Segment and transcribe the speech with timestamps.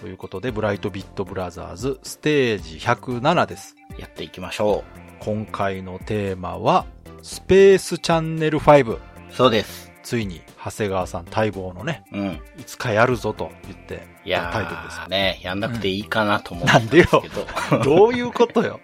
[0.00, 3.76] ということで、ブライトビットブラザーズステージ107です。
[3.98, 4.82] やっていきましょ
[5.20, 6.86] 今回のテーマは、
[7.22, 8.94] スペースチャンネル5。
[8.94, 9.00] う。
[9.30, 9.92] そうです。
[10.02, 12.40] ついに、長谷川さん待望のね、うん。
[12.58, 17.84] いつかやるぞと言って、いやタイトルですー、ね、やんなくていいかなと思ってたんなんでよですけど。
[17.84, 18.80] どういうことよ。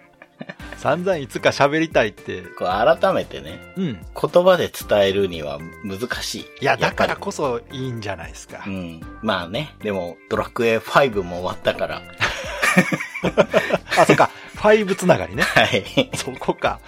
[0.77, 2.41] 散々いつか喋りたいって。
[2.41, 3.93] こう改めてね、うん。
[3.93, 6.45] 言葉で伝えるには難しい。
[6.61, 8.63] いや、だからこそいいんじゃないですか。
[8.65, 9.01] りうん。
[9.21, 12.01] まあね、でも、ドラクエ5も終わったから。
[13.97, 14.29] あ、そっか。
[14.55, 15.43] 5つながりね。
[15.43, 16.09] はい。
[16.15, 16.79] そこか。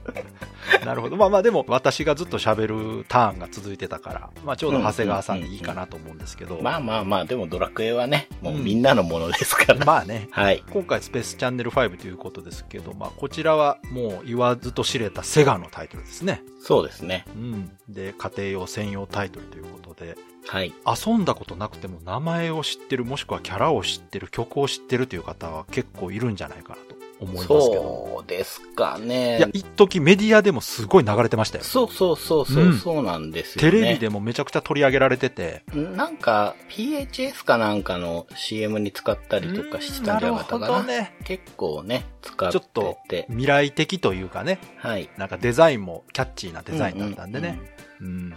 [0.84, 1.16] なるほど。
[1.16, 6.60] まあまあでも私がずっと喋るターンが続いてたから、まあちょうど長谷川さんでいいかなと思うんですけど。
[6.62, 9.84] まあまあまあ、でもドラクエはね、もうみんなのものですから。
[9.84, 10.28] まあね。
[10.30, 10.62] はい。
[10.70, 16.42] 今回スペースチャンネル5ということですけど、まあこちらはもう言わずと知れたセガのタイトルですね。
[16.60, 17.24] そうですね。
[17.34, 17.70] うん。
[17.88, 20.72] で、家庭用専用タイトルということで、はい。
[20.86, 26.91] 遊んだことなくても名前を知ってる、もしくはキャラを知ってる、曲を知ってるという方は結構いるんじゃないかなと
[27.22, 27.60] 思いますけど。
[27.62, 29.38] そうですかね。
[29.38, 31.64] いや、一時メディアでもすごい流れてましたよ。
[31.64, 33.70] そうそうそうそう、うんそうなんですよね。
[33.70, 35.62] テレビでもめちゃくちゃ取り上げられてて。
[35.72, 40.60] なんか、PHS かなんかの CM に使ったりとかしてたんじゃなかったかな。
[40.60, 41.14] なるほどね。
[41.24, 43.26] 結構ね、使ってちょっとて。
[43.28, 45.10] 未来的というかね、はい。
[45.16, 47.60] なんかデザインもキャッチーなデザインだったんでね。
[48.00, 48.34] うん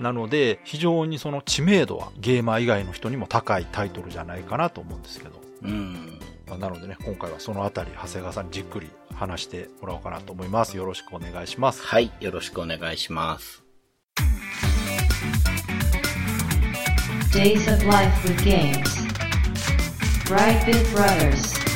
[0.00, 5.40] なので、非常にその知名度はゲーマー以外の人にも高いタイトルじゃないかなと思うんですけど。
[5.62, 6.20] うん。
[6.54, 6.60] うん。
[6.60, 10.76] まあなのでね、今回はそのあたり、長谷川さんにじっくり話してもらおうかなと思います。
[10.76, 11.82] よろしくお願いします。
[11.82, 12.10] はい。
[12.20, 13.62] よろしくお願いします。
[17.32, 19.08] Days of Life with Games.
[20.24, 21.67] Brightbit Brothers.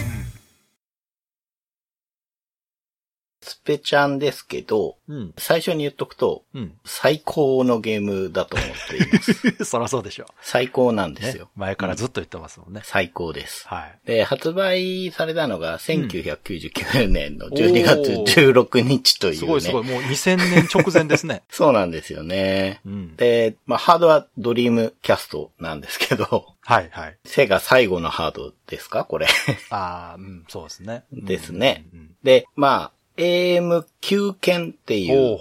[3.64, 5.34] ペちゃんですけど、うん。
[5.38, 6.74] 最初に言っとくと、うん。
[6.84, 9.64] 最高のゲームだと思っています。
[9.64, 11.30] そらそうでしょ最高なんでう。
[11.30, 11.44] すよ。
[11.44, 12.80] ね、前からずっと言ってますもんね。
[12.84, 13.66] 最高です。
[13.68, 13.98] はい。
[14.06, 19.38] で、発売されたのが1999年の12月16日というね。
[19.38, 19.84] すごいすごい。
[19.84, 21.42] もう2000年直前ですね。
[21.50, 22.80] そうなんですよね。
[22.84, 23.16] うん。
[23.16, 27.18] で、まあ、ハードはドリームキャストなんですけど、はいはい。
[27.24, 29.26] セガ最後のハードですかこれ。
[29.70, 31.04] ああ、うん、そうですね。
[31.12, 35.38] ですねうんうんで、まあ、AM9 剣ってうんいう。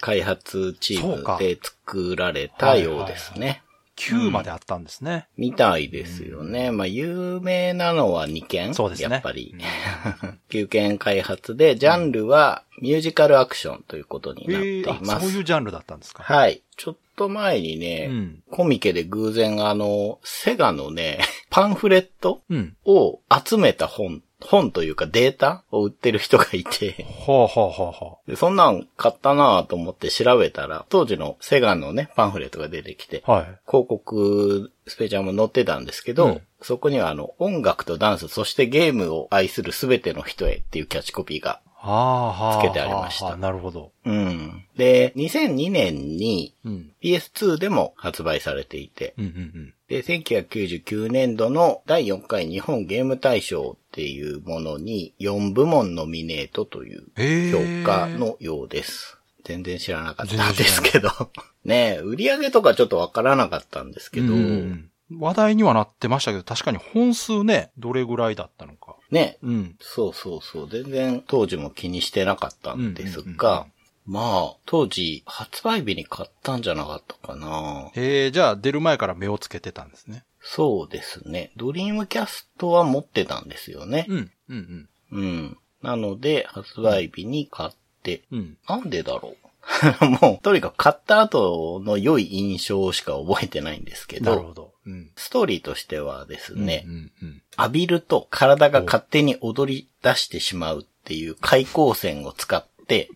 [0.00, 3.62] 開発チームで作られたようですね。
[3.96, 5.26] 9まであったんですね。
[5.36, 6.70] みたいですよね。
[6.70, 8.72] まあ、有名なのは2件。
[8.74, 9.54] そうですねやっぱり。
[10.50, 15.26] 9件開発で、ジャンルはミュージカルアクションということになっています。
[15.26, 16.62] そういうジャンルだったんですかはい。
[16.76, 21.18] ちょっと前にね、うんコミケで偶然あの、セガのね、
[21.50, 22.76] パンフレットうん。
[22.84, 33.30] を集めた本、本というかデータを売ってる人がいて、ほうほうほうほでそんなん買ったなぁと思って調べたら、当時のセガのね、パンフレットが出てきて、う。
[33.30, 33.42] はい。
[33.66, 41.60] 広告スペチャーも載ってたんですけど、うんそこにはあの、音楽とダンス、そしてゲームを愛するすべての人へっていうキャッチコピーが。
[41.80, 42.60] はあはあ。
[42.60, 43.92] つけてありましたはあなるほど。
[44.04, 44.64] うん。
[44.76, 46.90] で、2002年にうん。
[47.02, 49.74] PS2 でも発売されていて、うんうんうん。
[49.88, 59.18] で、1999年度の第4回日本ゲーム大賞っていうものに4部門ノミネートというええ評価のようです。
[59.44, 61.10] 全然知らなかったんですけど。
[61.64, 68.96] ねえ、売り上げとかちょっとわからなかったんですけど、うん話題にはなってましたけど、確かに本数ね、どれぐらいだったのか。
[69.10, 69.76] ね、うん。
[69.80, 73.66] そうそうそう、全然当時も気にしてなかったんですが、
[74.06, 77.90] まあ、当時発売日に買ったんじゃなかったかな。
[77.94, 80.24] えー、じゃあ出る前から目をつけてたんですね。
[80.40, 81.52] そうですね。
[81.56, 84.06] ドリームキャストは持ってたんですよね。
[84.08, 84.30] うん。
[84.48, 85.20] うんうん。
[85.20, 85.58] うん。
[85.82, 87.70] なので、発売日に買っ
[88.02, 88.56] て、うん。
[88.66, 89.48] なんでだろう
[90.22, 94.72] もう、とにかく買った後の良い印象しか覚えてないんですけど、なるほど。
[94.88, 95.10] うん。
[95.16, 103.10] ストーリーとしてはですね、うんうん浴びると体が勝手に踊り出してしまうっていう開口線を使って、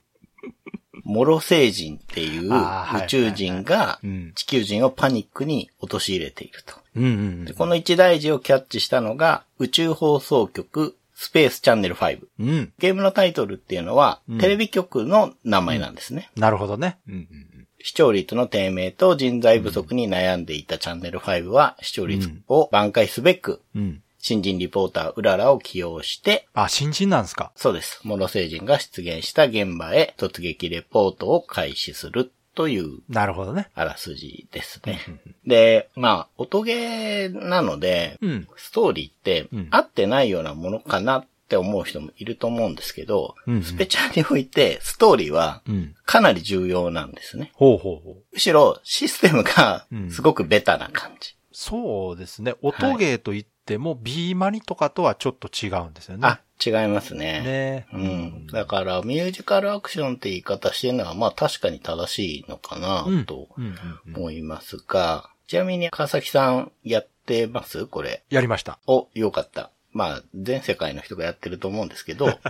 [1.05, 6.75] モロ星人っていう宇宙人がうん地球人をパニックに陥れていると。
[6.97, 7.05] うん。
[7.05, 12.21] うんうんでこの一大事をキャッチしたのが宇宙放送局スペースチャンネル5。
[12.41, 12.49] うん。
[12.49, 12.73] うん。
[12.79, 16.31] ゲームのタイトルっていうのは、うんテレビ局の名前なんですね。
[16.37, 16.99] なるほどね。
[17.07, 17.52] うんうん
[17.83, 23.83] 視聴率の低迷と人材不足に悩んでいたチャンネル5は視聴率を挽回すべく、うん。
[23.83, 24.03] うん。
[24.25, 27.51] 新人リポーターうららを起用して、あ、新人なんですか？
[27.57, 28.01] そうです。
[28.05, 33.69] モロ星人が出現した現場へ突撃レポートを開始するというなるほどね。
[33.75, 35.01] あらすじですね。
[35.45, 38.49] で、まあ、音ゲーなので、うん。
[38.57, 45.95] ストーリーってうん合ってないようなものかなって思う人もいると思うんですけど、うんうんスペチャーにおいてストーリーはうん。
[46.05, 47.53] かなり重要なんですね。
[47.55, 48.17] ほうほうほう。
[48.33, 51.37] むしろシステムがうんすごくベタな感じ。
[51.53, 52.55] そうですね。
[52.63, 56.27] 音ゲーといっても、ビーマニとかとはちょっと違うんですよね。
[56.27, 57.43] あ、違いますね。
[57.43, 58.47] ねうん。
[58.47, 63.75] だから、ミュージカルアクションって言い方してるのは、まあ確かに正しいのかなうん、とうんうん
[64.07, 67.87] うん思いますが、ちなみに川崎さんやってます？
[67.87, 68.25] これ。
[68.31, 68.79] やりました。
[68.87, 69.71] お、よかった。
[69.93, 72.39] まあ、全世界の人がやってると思うんですけど、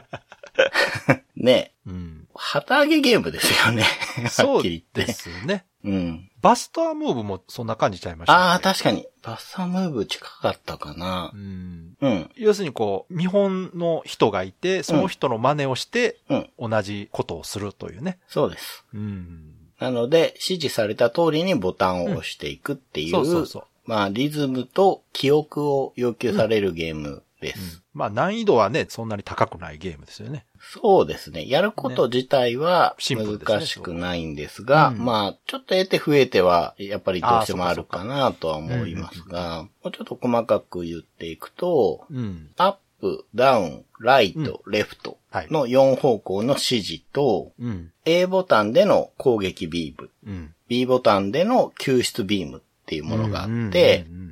[1.37, 2.29] ねうん。
[2.35, 3.83] 旗揚げゲームですよね。
[4.23, 5.13] は そうっきり言って。
[5.13, 5.65] ですね。
[5.85, 6.31] うん。
[6.41, 9.07] バスタームーブもそんな感じちゃいました、ああ、確かに。
[9.23, 11.37] バッサムーブ近かったかなう。
[11.37, 11.97] ん。
[12.01, 12.31] うん。
[12.37, 16.71] 要するにこう、見本の人がいて、その人の真似をして、うん。
[16.71, 18.19] 同じことをするというね。
[18.29, 18.85] そうです。
[18.95, 19.55] うん。
[19.81, 23.65] なので、指示された通りにボタンを押していくっていう、そうそうそう。
[23.85, 27.83] まあ、リズムと記憶を要求されるゲームです。
[27.93, 30.47] まあ難易度はね、そんなに高くないゲームですよね。
[30.61, 31.47] そうですね。
[31.49, 42.51] やること自体は難しくないんですが、うんまあ、ちょっと得て増えては、やっぱりどうしてもあるかなとは思いますが、もうちょっと細かく言っていくと、うん。
[42.57, 47.91] アップ、ダウン、ライト、レフトはいの4方向の指示と、うん。
[48.05, 50.55] A ボタンでの攻撃ビーム、うん。
[50.69, 54.32] B ボタンでの救出ビームっていうものがあって、うんうんうんうん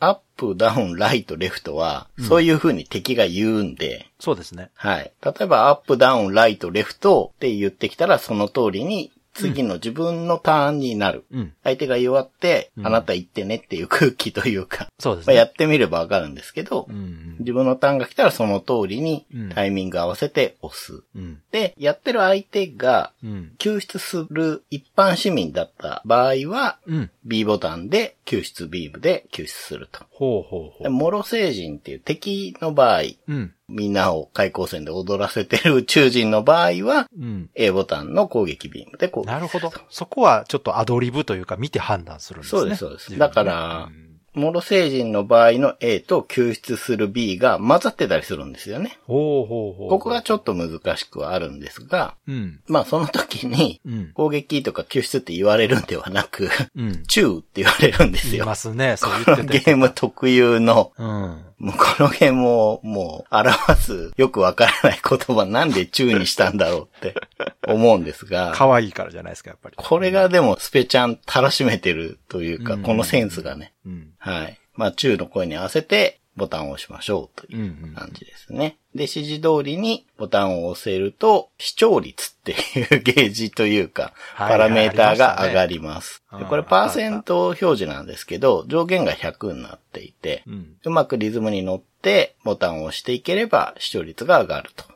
[0.00, 4.70] アップ、ダウン、ライト、レフトは、そういう風に敵が言うんで、そうですね。
[4.74, 5.12] はい。
[5.22, 11.24] 例えば、アップ、ダウン、ライト、レフトって言ってきたら、その通りに、次の自分のターンになる。
[11.32, 11.52] うん。
[11.62, 15.34] 相手が弱って、うんあなた言ってねっていう空気というか、そうですね。
[15.34, 17.36] まあ、やってみればわかるんですけど、うんうん。
[17.40, 21.02] 自分のターンが来たらその通りにうんタイミング合わせて押す。
[21.14, 21.40] うん。
[21.50, 23.52] で、やってる相手がうん。
[23.58, 27.10] 救出する一般市民だった場合は、うん。
[27.24, 30.00] B ボタンで救出ビームで救出すると。
[30.10, 30.90] ほうほうほで、う。
[30.90, 33.54] モロ星人っていう敵の場合、うん。
[33.70, 37.50] みんなを開口戦で踊らせてる宇宙人の場合は、うん。
[37.54, 39.26] A ボタンの攻撃ビームで攻撃。
[39.26, 39.72] なるほど。
[39.88, 42.60] そこはちょっとアドリブというか見て判断するんですね。
[42.60, 48.98] そうですそうですだからうんモロ星人の場合の A と救出する B が混ざってたりするんですよね。
[49.06, 49.90] ほうほうほう。
[49.90, 52.60] ここがちょっと難しくはあるんですが、うん。
[52.68, 54.12] まあその時にうん。
[54.14, 57.02] 攻撃とか救出って言われるんではなく、うん。
[57.06, 58.46] チューって言われるんです言いよ。
[58.46, 58.96] ますね。
[58.96, 59.58] そう言ってて。
[59.66, 61.44] ゲーム特有の、うん。
[61.60, 67.14] もうこのゲームをもう表すよくわからない言葉なんでチューにしたんだろうって
[67.68, 69.76] 思うんですが、可愛いからじゃないですか、やっぱり。
[69.76, 74.08] これがでもスペちゃんたらしめてるというか、うんこのセンスがね、うん。
[74.18, 74.58] はい。
[74.74, 77.46] まあ、中の声に合わせてボタンを押しましょうと。
[77.52, 78.78] いうん感じですね。
[78.94, 86.22] で、指示通りにボタンを押せると、視聴率っていうゲージというか、はいパラメーターが上がります。
[86.30, 90.76] ありましたねでこれパーセント表示なんですけど、上限が100になっていて、うん。
[90.82, 94.86] うまくリズムに乗ってボタンを押していければ視聴率が上がると。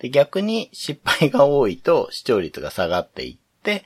[0.00, 3.84] で、逆に失敗が多いと視聴率が下がっていって、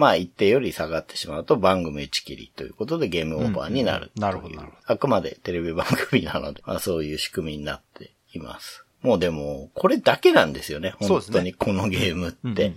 [0.00, 4.10] まあ一定より下がってしまうと番組打ち切りということでゲームオーバーになるう。
[4.16, 8.86] うんなるほどなるほどあくまでテレビ番組なので、まあそういう仕組みになっています。
[9.02, 10.94] もうでも、これだけなんですよね。
[10.98, 12.54] 本当にこのゲームっうん。
[12.54, 12.72] て。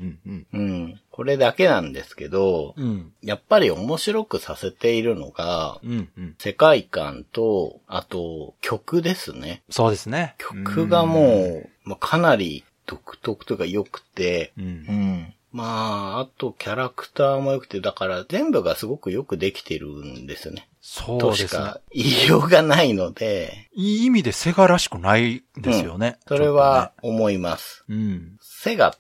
[0.53, 0.99] うん。
[1.11, 3.13] これだけなんですけど、うん。
[3.21, 6.09] やっぱり面白くさせているのが、うん。
[6.17, 6.35] うん。
[6.39, 9.63] 世界観と、あと、曲ですね。
[9.69, 10.35] そうですね。
[10.37, 14.65] 曲がもう、まあ、かなり独特というか良くて、うん。
[14.65, 14.67] う。
[14.67, 15.33] うんん。
[15.53, 20.67] まあ、あとキャラクターも良くて、だから全部がすごくよくできてるんですよね。
[20.81, 21.47] そうとですね。
[21.47, 26.17] しか言いようがないので、いい意味でセガらしくないですよね。
[26.27, 27.85] それは思います。
[27.87, 27.95] ね。
[27.95, 28.37] うん。
[28.41, 28.97] セガって、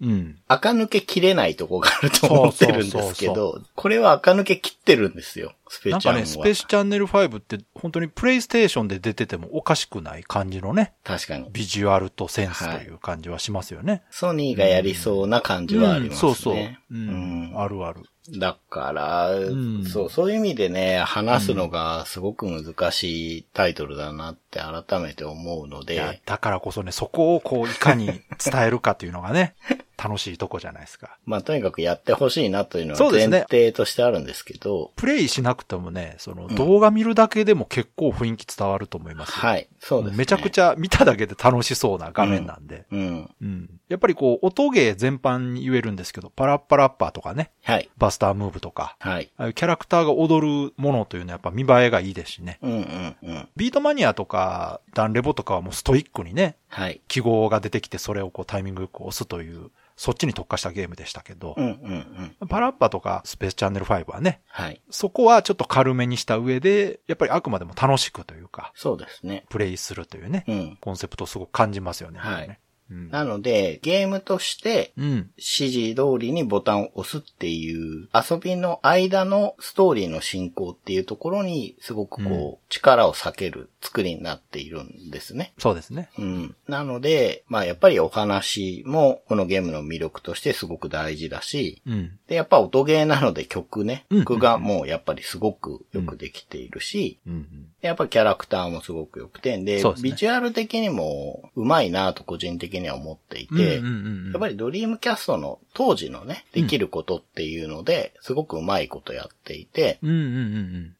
[0.00, 0.38] うん。
[0.48, 5.98] 垢抜けきれないとこがあると思ってるんですけそうそうど、これは垢抜けきってるんですよ、スペチャンは。
[5.98, 11.48] なんかね、スペースチャンネル5って本当にプレイステーションで出ててもおかしくない感じのね、確かに。
[11.52, 14.02] ビジュアルとセンスという感じはしますよね。
[14.10, 16.28] ソニーがやりそうな感じはありますね。
[16.28, 16.54] うんそうそう。
[16.56, 17.60] ううんん。
[17.60, 18.02] あるある。
[18.38, 19.84] だから、ん。
[19.84, 29.54] そう、そういう意味でね、話すのがすごく難しいタイトルだなって改めて思うのいやで、、だからこそね、そこをこう、いかに伝えるかっていうのがね、
[29.96, 31.16] 楽しいとこじゃないですか。
[31.24, 39.34] まあとにかくやってほしいなというのは前提としてあるんですけど、プレイしなくてもね、その動画見るだけでも結構雰囲気伝わると思いますよ。
[39.36, 40.18] はい、そうです、ね。
[40.18, 42.86] めちゃくちゃ見ただけで楽しそうな画面なんで。
[42.90, 43.30] うん。
[43.40, 43.80] うん。
[43.88, 47.88] やっぱりこう、音ゲー全般に言えるんですけど、パラッパラッパーとかね、はい。
[47.96, 49.30] バスタームーブとか、はい。
[49.36, 52.58] ああいうキャラクターが踊るものというのはやっぱ見栄えがいいですしね。
[52.62, 53.48] うんうんうん。
[53.54, 57.00] ビートマニアとか、ダンレボとかはもうストイックにね、はい。
[57.06, 62.48] 記号が出てきてそれをこうタイミングよく押すという、そっちに特化したゲームでしたけどうん、うんうん。
[62.48, 64.80] パラッパとかスペースチャンネル5はね、はい。
[64.90, 69.46] そこはちょっと軽めにした上で、やっぱりあくまでも楽しくというか、そうですね。
[69.48, 70.78] プレイするというね、うん。
[70.80, 72.18] コンセプトをすごく感じますよね。
[72.18, 73.10] はいねうん。
[73.10, 75.30] なので、ゲームとして、うん。
[75.36, 85.52] 指示通りにボタンを押すっていう、遊びの間のストーリーの進行っていうところに、すごくこう、力を避ける作りになっているんですね。
[85.58, 86.10] そうですね。
[86.18, 86.56] うん。
[86.66, 92.18] なので、まあやっぱりお話もこのゲームの魅力としてすごく大事だし、うん。
[92.26, 97.66] で、やっぱ音ゲーなので曲ね、うん曲がもうやっぱりすごくよくできているし、うんうん。
[97.80, 109.98] やっぱキャラクターもすごく良くて、で、ビジュアル的にもうまいなと個人的には思っていて、やっぱりドリームキャストの当時のね、できることっていうので、すごくうまいことやっていて。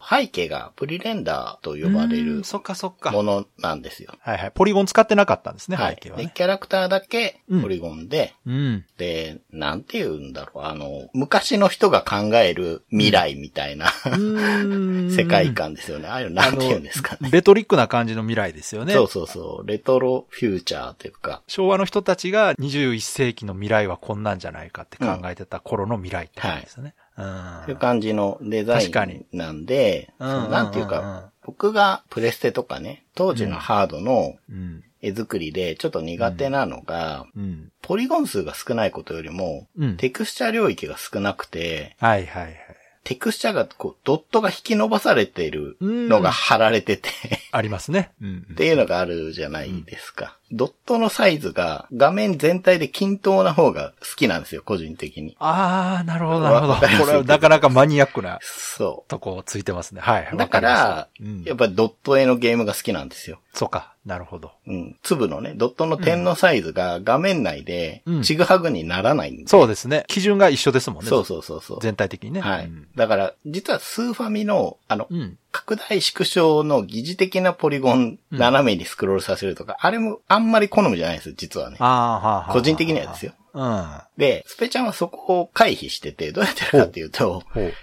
[0.09, 3.11] 背景がプリレンダーと呼ばれるうんそっかそっか。
[3.11, 4.12] ものなんですよ。
[4.21, 4.52] はいはい。
[4.54, 6.33] ポリゴン使ってなかったんですね、背景はね。
[6.35, 8.85] キャラクターだけうんポリゴンで、うん。
[8.99, 13.92] で、なんて言うんだろう、あの、昔の人が考える未来みたいな、
[15.11, 16.09] 世界観ですよね。
[16.09, 17.30] ああいうのなんて言うんですかね。
[17.30, 18.92] レトリックな感じの未来ですよね。
[18.92, 19.66] そうそうそう。
[19.66, 26.95] レトロフューチャーというか、昭和の人たちが21世紀の未来はこんなんじゃないかって考えてた頃の未来って感じですよね。
[27.17, 34.83] そういう感じのデザインなんで、なんていううんうんうんか、僕がプレステとかね、当時のハードのうん。
[35.03, 37.71] 絵作りでちょっと苦手なのが、うん。
[37.83, 39.97] ポリゴン数が少ないことよりも、うん。
[39.99, 42.57] テクスチャ領域が少なくて、はいはいはい。
[43.07, 47.09] テクスチャがこう、ドットが引き伸ばされているのが貼られてて、
[47.53, 48.11] ありますね。
[48.21, 48.47] うん。
[48.51, 50.37] っていうのがあるじゃないですか。
[50.51, 55.37] ドットのサイズが画面全体で均等な方が好きなんですよ、個人的に。
[55.39, 56.75] ああ、なるほどなるほど。
[56.75, 60.01] これはなかなかマニアックなそとこついてますね。
[60.01, 60.29] はい。
[60.33, 60.37] う。
[60.37, 63.39] だから、わかりますやっぱりドット絵のゲームが好きなんですよ。
[63.55, 63.95] そうか。
[64.07, 64.53] なるほど。
[64.69, 64.97] うん。
[65.03, 69.49] 粒のね、ドットの点のサイズが画面内でうんちぐはぐにならないんで。
[69.49, 70.05] そうですね。
[70.07, 71.11] 基準が一緒ですもんね。
[71.11, 71.79] そうそうそうそう。
[71.83, 72.41] 全体的にね。
[72.41, 72.87] はいうん。
[72.95, 75.37] だから、実はスーファミの、あの、うん。
[75.51, 81.77] 拡大縮小の疑似的なポリゴン斜めにスクロールさせるとか、あれもあんまり好みじゃないです、実はね。
[81.81, 82.53] ああ、はあ、はあ。
[82.53, 83.33] 個人的にはですよ。
[83.55, 83.87] うん。
[84.19, 87.43] で、スペちゃんはそこを回避してて、どうやってるかっていうと。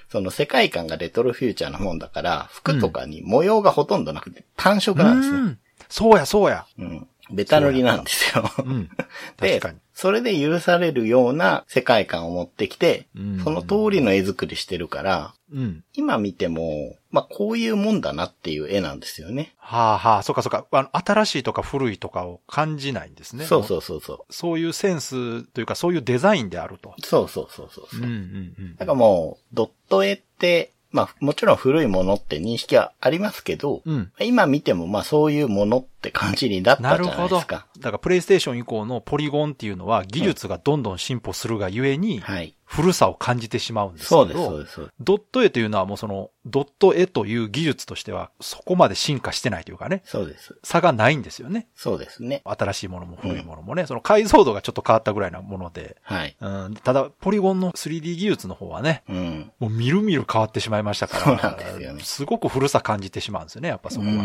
[0.09, 5.39] その世界観がレトロフューチャーなもんだから、服とかに模様がほとんどなくて単色なんですね。
[5.39, 5.59] うん
[5.89, 6.65] そうや、そうや。
[6.77, 7.07] うん。
[7.31, 8.49] ベタ塗りなんですよ。
[8.59, 8.89] うん。
[9.39, 15.83] で確かに。、それで許されるような世界観を持ってきて、うんその通りの絵作りしてるから、うん。
[15.93, 19.53] 今見ても、まあ、こういうもんだなっていう絵なんですよね。
[19.57, 20.65] はあはあ、そうかそうか。
[20.71, 23.45] あの、新しいとか古いとかを感じないんですね。
[23.45, 24.33] そうそうそうそう。
[24.33, 26.95] そういうセンスというか、そういうデザインであると。
[27.03, 28.01] そうそうそうそうそう。
[28.01, 28.75] うんうんうん。
[28.75, 34.11] だからもう、ドット絵って、まあ、もちろん古いものって認識はありますけど、うん。
[34.19, 37.35] 今見てもまあそういうものって感じになったじゃないなるほど。
[37.35, 37.67] だですか。
[37.81, 42.55] から、プレイステーション以降のポリゴンっていうのは、技術がどんどん進歩するがゆえに、はい。
[42.65, 44.25] 古さを感じてしまうんですけど。
[44.25, 44.73] そうです、そうです。
[44.73, 50.57] そうですドット絵というのはもうその、ドット絵という技術としては、そこまで進化してないというかね、そうです。
[50.63, 51.67] 差がないんですよね。
[51.75, 52.41] そうですね。
[52.45, 56.35] 新しいものも古いものもね、その解像度がちょっと変わったぐらいなもので、はい。
[56.39, 59.51] うん、ただ、ポリゴンの 3D 技術の方はね、うん。
[59.59, 64.19] もうみるみる変わってしまいましたから、そうなんですよねすごく古さ感じてしまうんですよね、やっぱそこはね。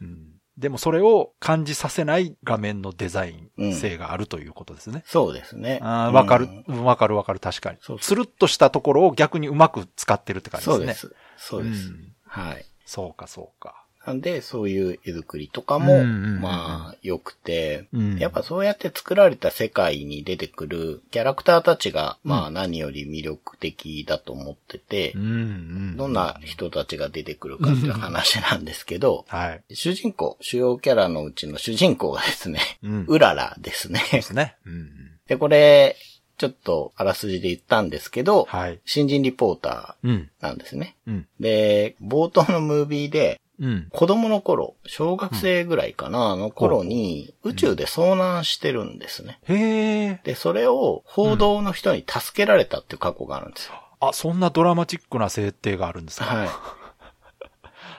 [0.00, 0.06] うん。
[0.08, 5.02] うんでもそれを感じさせない画面のデザイン性があるということですね。
[5.06, 5.80] そうですね。
[5.82, 7.98] わかるうん、わかるわかる、確かにそう。
[7.98, 10.94] つるっとしたところを逆にうまく使ってるって感じですね。
[10.94, 11.14] そうです。
[11.36, 11.90] そうです。
[11.90, 12.64] んはい。
[12.86, 13.83] そうか、そうか。
[14.06, 25.12] なんで、そういう絵作りとかも、まあ、良くて、うんやっぱそうやって作られた世界に出てくるキャラクターたちが、まあ何より魅力的だと思ってて。
[25.14, 29.74] どんな人たちが出てくるかっていう話なんですけど、 はい。
[29.74, 34.02] 主人公、主要キャラのうちの主人公がですね、うららですね。
[34.12, 34.56] ですね。
[35.28, 35.96] で、これ、
[36.36, 38.80] ちょっとあらすじで言ったんですけど、はい。
[38.84, 40.30] 新人リポータうん。
[40.40, 40.96] ーなんですね。
[41.06, 41.26] うん。
[41.38, 43.88] で、冒頭のムービーで、うん。
[43.90, 49.38] 子供の頃、小学生ぐらいかな、の頃に、宇宙で遭難してるんですね。
[49.44, 50.20] へえ。
[50.24, 53.74] で、それを報道の人に助けられたっていう過去があるんですよ。
[54.00, 56.24] あ、そんなドラマチックな設定があるんですか？
[56.26, 56.46] は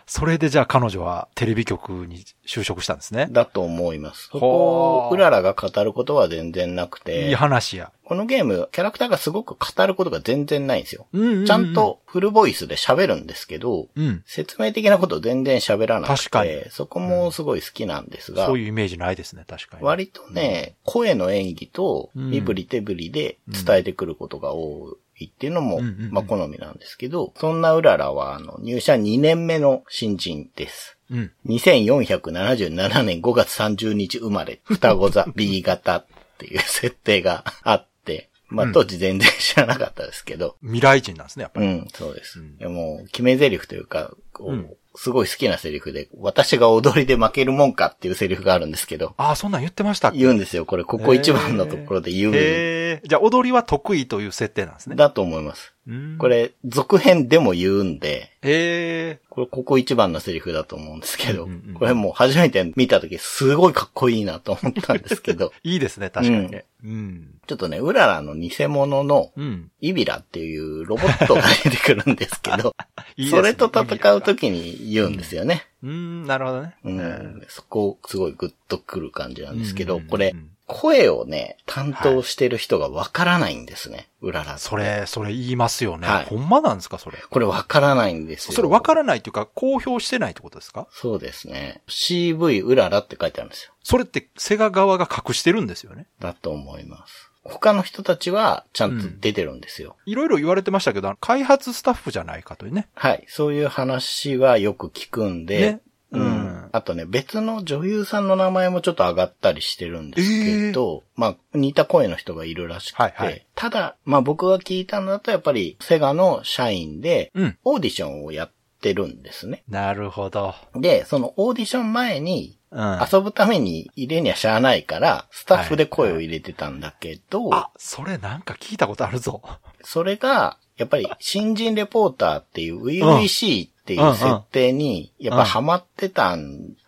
[0.07, 3.33] それでじゃあ彼女はテレビ局に就職したんですねい。。
[3.33, 4.27] だと思います。
[4.31, 7.91] そほこを、ううららが語ることは全然なくいいて、話や。
[8.03, 11.07] このゲーム、キャラクターがすごく語ることが全然ないんですよ。
[11.11, 11.73] うんうんうんちゃん。
[11.73, 14.23] とフルボイスで喋るんですけど、うん。
[14.27, 19.83] 説明的なこと全然喋らなくて、確かにそこもすごい好きなんですが、そういうイメージないですね、確かに。
[19.83, 24.93] 割とね、声の演技とうん身振り手振りで伝えてくることが多い
[25.23, 25.79] っていうのも、
[26.11, 30.97] まあ好みなんですけど、そんなうららはあの入社2年目の新人です。
[31.09, 31.31] うん。
[31.45, 36.05] 2477年5月30日生まれ、双子座 B 型っ
[36.37, 41.67] ていう設定があって、まあうん当時全然知らなかったですけど、未来人なんですね、やっぱり。
[41.67, 42.39] うん、そうです。
[42.39, 50.65] うんもう、決め台詞というか、こう、うんすごい好きなセリフで、私が踊りで負けるもんかっていうセリフがあるんですけど、ああ、そんなん言ってました言うんですよ。
[50.65, 52.35] これ、ここ一番のところで言う。
[52.35, 53.01] へえ。
[53.05, 54.95] じゃあ踊りは得意という設定なんですね。
[54.95, 55.73] だと思います。
[55.87, 56.27] うんこ。
[56.27, 59.19] れ、続編でも言うんで、へえ。
[59.29, 66.65] これ、ここ一番のセリフだと思うんですけど、うんうんうんこれもう初めて見たとき、すごいかっこいいなと思ったんですけど、 いいですね、確かにね。
[66.83, 67.27] うん。
[67.47, 69.71] ちょっとね、うららの偽物のうん。
[69.81, 72.73] イビラっていうロボットが出てくるんですけど、
[73.17, 75.65] いいねそれと戦うときに言うんですよね。
[75.81, 76.75] うん、なるほどね。
[76.83, 80.35] うん、そこ、すごいグッとくる感じなんですけど、これ、
[80.67, 84.57] 声をね、担当してる人がわからないんですね、うらら。
[84.57, 86.07] それ、それ言いますよね。
[86.07, 87.19] はいほんまなんですか、それ？
[87.29, 88.53] これわからないんですよ。
[88.53, 90.87] それ分からないっていうか、公表してないってことですか？
[90.89, 91.83] そうですね。
[91.87, 93.73] CV うららって書いてあるんですよ。
[93.83, 96.07] それってセガ側が隠してるんですよね。
[96.19, 97.24] だと思います。
[97.45, 99.95] 他の人たちはちゃんと出てるんですよ。
[100.05, 102.87] いろいろ言われてましたけど、開発スタッフじゃないかというね。
[102.95, 103.23] はい。
[103.27, 106.21] そういう話はよく聞くんで、ねうん。
[106.21, 117.57] うんあとね、別の女優さんの名前もちょっと上がったりしてるんですけど、まあ、似た声の人がいるらしくて、はいはいただ、まあ僕が聞いたのだとやっぱりセガの社員で、うん。
[117.63, 119.63] オーディションをやってるんですね。
[119.69, 120.53] なるほど。
[120.75, 122.99] で、そのオーディション前に、うん。
[123.11, 129.41] 遊ぶために入れにはしゃあないから、スタッフで声を入れてたんだけど、あ、それなんか聞いたことあるぞ。
[129.81, 136.35] それが、やっぱり新人レポーターっていう初々しいっていう設定に、やっぱハマってた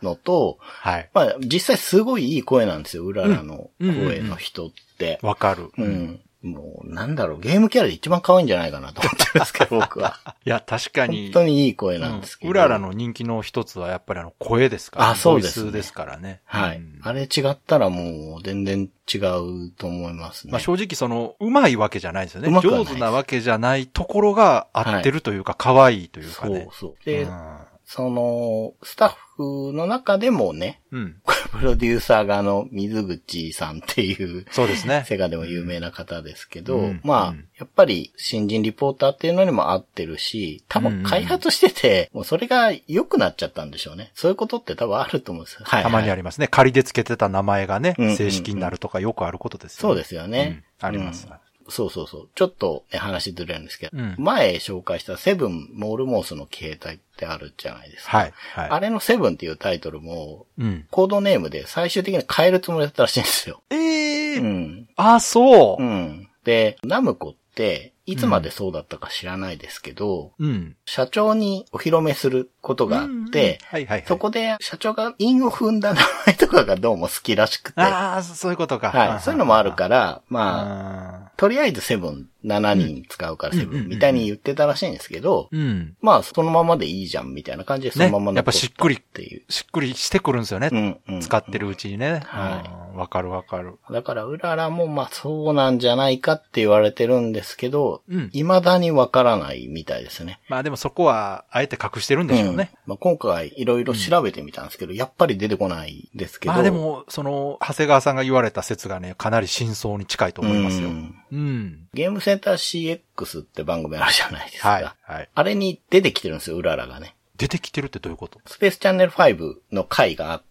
[0.02, 1.10] のと、はい。
[1.14, 5.20] まあ実際すごいいい声なんですよ、うららの声の人って。
[5.22, 5.72] わかる。
[5.78, 6.20] うん。
[6.44, 10.20] もう、なんだろう、ゲームキャラで一番可愛いんじゃないかなと思ってるんですけど、 僕は。
[10.46, 11.24] いや、確かに。
[11.26, 12.52] 本当にいい声なんですけど。
[12.52, 16.42] うららの人気の一つはやっぱりあの声ですから、あそうですねですからね。
[16.46, 17.00] はいうん。
[17.02, 20.52] あれ違ったらもう全然違うと思いますね。
[20.52, 22.50] まあ正直その、うまいわけじゃないですよね。
[22.62, 26.68] 上手なわけじゃないところが合ってるというか、可愛いというかそうね。
[26.72, 27.06] そう。
[27.06, 31.22] で、うんその、スタッフの中でもね、うん。
[31.52, 35.04] プロデューサーがあの、水口さんっていう、そうですね。
[35.08, 44.12] セガでも有名な方ですけど、うんまあ、うんやっぱり新人リポーターっていうのにも合ってるし、多分開発してて、もうそれが良くなっちゃったんでしょうね。
[44.14, 45.62] そういうことって多分あると思うんですよ。
[45.64, 46.48] はい、たまにありますね。
[46.48, 49.94] 仮でつけてた名前がね正式になるとかよくあることですよね。
[49.94, 50.62] そうですよね。
[50.62, 51.26] うんあります。
[51.26, 52.30] うんそうそうそう。
[52.36, 58.18] ちょっと、ね、話ずれるんですけど、うん前紹介したセブンモールモースの携帯ってあるじゃないですか。
[58.18, 58.34] はい。
[58.54, 58.70] はい。
[58.70, 60.86] あれのセブンっていうタイトルも、うん。
[60.90, 63.62] コードネームで最終的に変えるつもりだったらしいんですよ。
[63.70, 64.42] ええー。
[64.42, 64.90] うん。
[64.96, 65.86] あ、そうう。
[65.86, 66.30] ん。
[66.44, 70.76] で、ナムコって、いつまでそうだったか知らないですけど、うん。
[70.86, 73.60] 社長にお披露目することがあって。
[74.08, 79.18] そこで社長が韻を踏んだ名前とかがどうも好きらしくて、はああ、そういうことか。
[79.18, 79.22] い。
[79.22, 85.96] そういうのもあるから、ら、まあ、あとりあえずセブン、7人使うからセブンみたいに言ってたらしいんですけど、ーうん。
[86.02, 89.44] まあ、そのままでいいじゃんみたいな感じでそのままねやっぱしっくりっていう。
[89.50, 90.70] しっくりしてくるんですよね。
[90.72, 92.22] うんうん使ってるうちにね。
[92.26, 93.76] はいうんわかるわかる。
[93.92, 100.40] だから、うららもまあそうなんじゃないかって言われてるんですけど、うん未だにわからないみたいですね。
[100.50, 102.72] まあでもそこは、あえて隠してるんでしょうね。
[102.74, 106.54] うんまあ、今回いろいろ調べてみたんですけど、やっぱり出てこないですけど。
[106.54, 110.90] まあでも、その、長谷川さんが言われた説がね、かなり真相に近いと思いますよ。
[110.90, 111.00] ううん。
[111.38, 114.70] んゲームセンター CX って番組あるじゃないですか。
[114.70, 114.84] はい。
[115.04, 115.30] はい。
[115.34, 117.16] あれに出てきてるんですよ、うららがね。
[117.38, 118.40] 出てきてるってどういうこと？
[118.48, 120.47] スペースチャンネル5の回があって、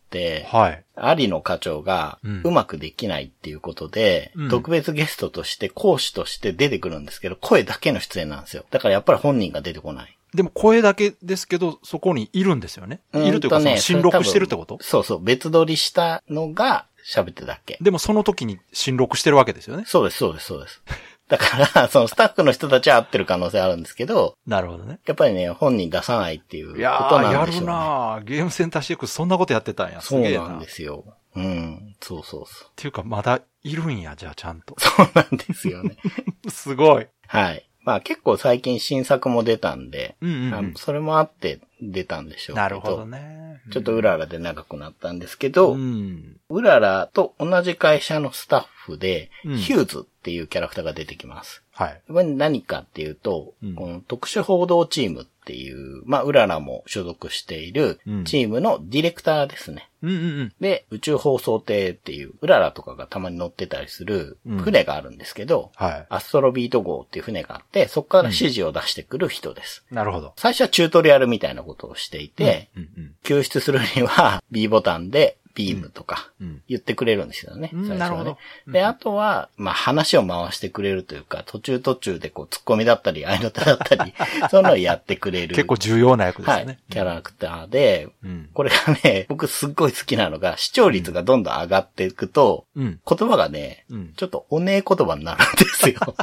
[0.51, 0.85] はい。
[1.19, 8.65] 有野課長がうまくできないっていうことで、うん特別ゲストとして講師として出てくるんですけど、声だけの出演なんですよ。
[8.71, 10.17] だからやっぱり本人が出てこない。
[10.35, 13.01] でも声だけですけど、そこにいるんですよね。
[13.15, 14.79] いるというか、その新録してるってこと？
[14.81, 17.79] そうそう、別撮りしたのが喋ってるだけ。
[17.81, 19.85] でもその時に新録してるわけですよね。
[19.87, 20.83] そうです、そうです、そうです。
[21.29, 25.01] だから、 そのスタッフの人たちは合ってる可能性あるんですけど、なるほどね。
[25.07, 27.67] やっぱりね、本人出さないっていうこといやなんでしょうね。
[27.67, 30.01] なーゲームセンター CX そんなことやってたんや。
[30.01, 30.31] すそうな。
[30.31, 31.05] なんっですよ。
[31.35, 32.69] うん、そうそうそう。
[32.77, 34.75] ていうか、まだいるんや、じゃあちゃんと。
[34.81, 35.97] そうなんですよね。
[36.49, 37.07] すごい。
[37.27, 37.69] はい。
[37.87, 42.57] まあ結構最近新作も出たんで、うんうんうんそれもあって出たんでしょう。
[42.57, 43.61] なるほどね。
[43.71, 45.75] ちょっとうららで長くなったんですけど、う。
[45.77, 51.63] うんららと同じ会社のスタッフで、うんヒューズっていうキャラクターが出てきます。
[51.77, 52.01] はい。
[52.09, 59.91] これ何かっていうと、うんこの特殊報道チームっていう、まあ、うららも所属しているうんチームのディレクターですね。
[60.03, 60.53] うんうんうん。
[60.59, 66.07] で、宇宙放送艇っていう、うららとかがたまに乗ってたりするうん船があるんですけど、はい。
[66.09, 69.85] アストロビート号っていう船があって、そこから指示を出してくる人です。
[69.91, 70.33] なるほど。
[70.39, 77.71] 最初はチュートリアルみたいなことをしていて、うんうん救出するには B ボタンでビームとかうん言ってくれるんですよね。
[77.73, 78.39] うん最初はねなるほど
[78.69, 84.13] で、あとは、まあ話を回してくれるというか、途中途中でこう突っ込みだったり、合いの手だったり、
[84.51, 85.55] そういうのをやってくれる。
[85.55, 86.79] 結構重要な役ですはいね。。
[86.91, 88.51] キャラクターで、うん。
[88.53, 93.01] これがね、 僕すっごい好きなのが、視聴率がどんどん上がっていくと、うん。
[93.09, 94.13] 言葉がね、うん。
[94.17, 96.01] ちょっとおねえ言葉になるんですよ。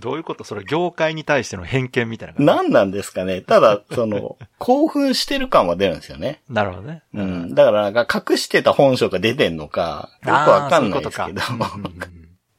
[0.00, 0.44] どういうこと？
[0.44, 2.44] それ業界に対しての偏見みたいな。
[2.44, 6.40] 何なんですかねただ、その、 興奮してる感は出るんですよね。
[6.48, 7.02] なるほどね。
[7.14, 7.54] うん。
[7.54, 11.40] だからなんか隠してた本性が出てんのか、よくわかんないですけど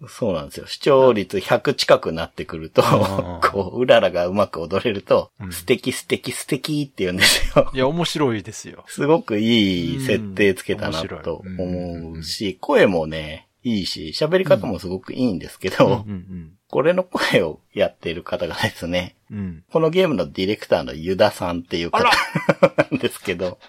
[0.07, 0.65] そうなんですよ。
[0.65, 7.69] 視聴率100近くなってくると、んこう、うららがうまく踊れると、うん素敵素敵素敵って言うんですよ。
[7.71, 8.83] いや、面白いですよ。
[8.87, 19.37] すごくいい設定つけたなとうん思うし、声もね、いいし、喋り方もすごくいいんですけど、うんうんこれの声をやっている方がですね、うん。
[19.37, 19.63] うん。
[19.71, 23.59] このゲームのディレクターのユダさんっていう方あなんですけど、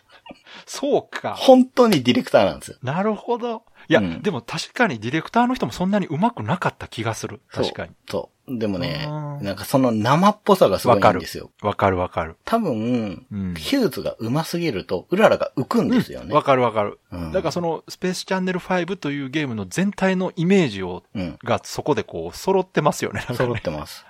[0.66, 1.34] そうか。
[1.34, 2.78] 本当にディレクターなんですよ。
[2.82, 3.64] なるほど。
[3.88, 7.40] いや、うんでも確かにディレクターの人もそんなに上手くなかった気がする。
[7.50, 7.92] 確かに。
[8.08, 8.20] そう。
[8.20, 8.32] そう。
[8.48, 9.07] でもね
[9.40, 11.50] なんかその生っぽさがすごいんですよ。
[11.62, 12.37] わかるわかる。
[12.44, 16.35] 多分、うんヒューズが上手すぎると、うららが浮くんですよね。
[16.35, 16.98] わかるわかる。
[17.12, 21.38] うんだからそのスペースチャンネル5というゲームの全体のイメージを、うん。
[21.44, 23.20] がそこでこう揃ってますよね。
[23.20, 24.05] なんか揃ねってます。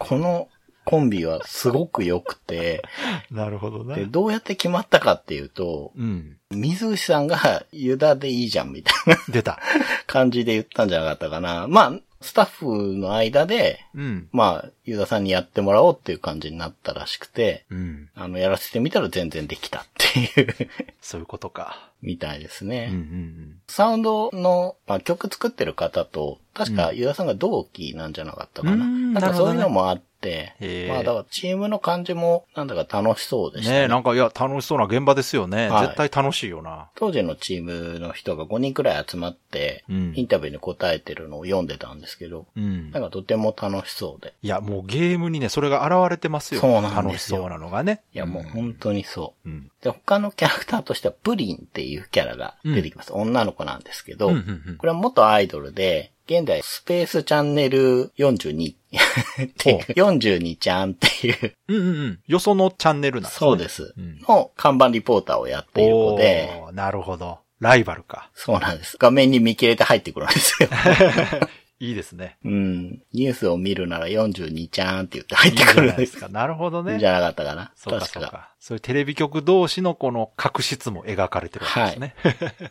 [0.00, 0.48] この
[0.86, 2.82] コンビはすごく良くて、
[3.30, 4.06] なるほどで、ね。
[4.08, 6.36] どうやって決まったかっていうと、うん。
[6.50, 9.58] 水牛さんがユダでいいじゃんみたいな出た。
[10.06, 11.66] 感じで言ったんじゃなかったかな。
[11.66, 11.92] まあ、
[12.26, 14.28] スタッフの間で、うん。
[14.32, 18.08] まあ、ユダさんにやってもらおうっていう感じになったらしくて、うん。
[18.14, 20.68] あの、やらせてみたら全然できたっていう
[21.00, 21.90] そういうことか。
[22.02, 22.90] みたいですうんね。
[22.92, 28.84] うんサウンドの、まあ、曲作ってる方と、確かユダさんが同期なんじゃなかったかな。
[28.84, 30.54] うんなんかそういうのもあって、
[30.88, 33.52] まあだからチームの感じもなんだか楽しそううん。
[33.54, 33.78] でしたね。
[33.80, 35.68] ねえ、なんかいや、楽しそうな現場ですよね。
[35.68, 36.88] はい絶対楽しいよな。
[36.96, 43.02] 当時のチームの人が5人くらい集まって、うんインタビューに答えてるのを読んでたんですけど、うんなん。
[43.02, 44.34] かとても楽しそうで。
[44.42, 46.60] いや、もうゲームにね、それが現れてますよ。
[46.60, 48.02] そうなん楽ですよしそうなのがね。
[48.14, 49.48] いやもう本当にそう。
[49.48, 49.70] うん。
[49.82, 53.12] で、他のキャラクターとしてはプリンっていうキャラが出てきます。
[53.12, 62.18] 女の子なんですけど、うんうんうんこれは元アイドルで、現在スペースチャンネル42 っていう、42ちゃんっていう、うんうんうん。
[62.26, 63.46] よそのチャンネルなんですね。
[63.46, 63.94] そうです。
[63.96, 67.38] うんの看板リポーターをやっている子で、なるほど。
[67.60, 68.28] ライバルか。
[68.34, 68.96] そうなんです。
[68.98, 70.68] 画面に見切れて入ってくるんですよ。
[71.78, 72.38] いいですね。
[72.44, 73.02] うん。
[73.12, 76.06] ニュースを見るなら42ちゃんって言って入ってくるんで。
[76.06, 76.28] すすか。
[76.28, 76.98] なるほどね。
[76.98, 77.72] じゃなかったかな。
[77.76, 78.20] そうか確か。
[78.20, 78.50] そうか。
[78.58, 82.14] そういうテレビ局同士のこの確執も描かれてるわけですね。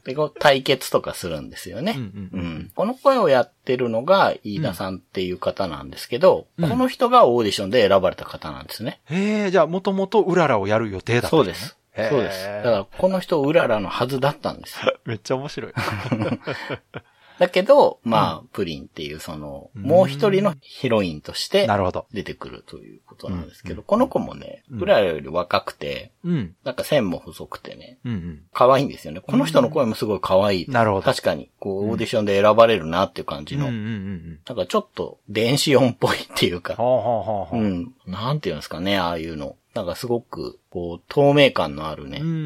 [0.05, 1.93] で、こう対決とかするんですよね。
[1.95, 9.01] うんうんうんこの声をやってるのが飯田さんっていう方なんですけど、うんこの人がオーディションで選ばれた方なんですね。
[9.05, 11.77] へえ、じゃあもともとうららをやる予定だったんねそうです。
[12.09, 12.45] そうです。
[12.45, 14.97] だから、この人、うららのはずだったんですよ。
[15.05, 15.73] めっちゃ面白い。
[17.39, 22.07] だけど、まあ、プリンっていう、その、うんもう一人のヒロインとしてなるほど。
[22.11, 26.55] 出てくるということなんですけど、うんこの子もね、うんうららより若くて、うん。
[26.63, 27.99] なんか線も細くてね。
[28.51, 29.21] 可愛いんですよね。
[29.21, 30.69] この人の声もすごい可愛い。
[30.69, 34.39] なるほど確かに、こう、オーディションで選ばれるなっていう感じの、うんうんうんうん。
[34.47, 37.93] なんかちょっと電子音っぽいっていうか、ほうん。
[38.07, 39.55] なんていうんですかね、ああいうの。
[39.75, 42.19] なんかすごく、こう、透明感のあるね。
[42.21, 42.39] うんうんう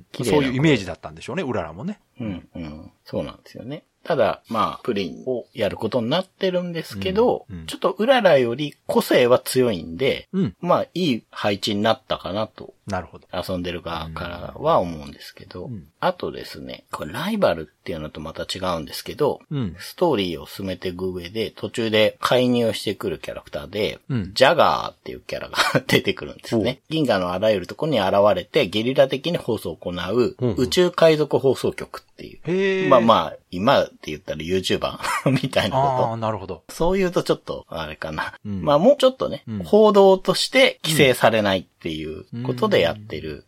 [0.00, 0.06] ん。
[0.10, 2.00] 綺麗なそういうイメージだったんでしょうね、うららもね。
[2.20, 2.90] うん、うん。
[3.04, 3.84] そうなんですよね。
[4.04, 10.56] ただ、まあ、プリンをやることになってるんですけど、うんうんちょっとうららより個性は強いんで、うん。
[10.60, 13.26] まあ、いい配置になったかなと、なるほど。
[13.32, 19.74] 遊んでる側からは思うんですけど、うんあとですね、これライバルっていうのとまた違うんですけど、うん。
[19.78, 26.80] ストーリーを進めていく上で、途中で介入してくるキャラクターで、うんジャガーっていうキャラが出てくるんですね。
[26.90, 32.88] 銀河のあらゆるところに現れて、ゲリラ的に放送を行う宇宙海賊放送局っていう。
[32.90, 34.98] まあまあ、今って言ったら YouTuber
[35.42, 36.62] みたいなああ、こなるほど。
[36.66, 36.74] と。
[36.74, 38.34] そう言うとちょっと、あれかな。
[38.44, 43.44] うんまあもうちょっとね、うん報道として規制されないっていうことでやってる。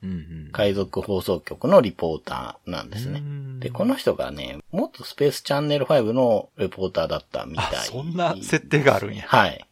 [0.53, 3.20] 海賊放送局のリポーターなんですね。
[3.20, 7.66] うんで、この人がね、もっとスペースチャンネル5のレポーターだったみたい。
[7.72, 9.64] あそんな設定があるんやはい。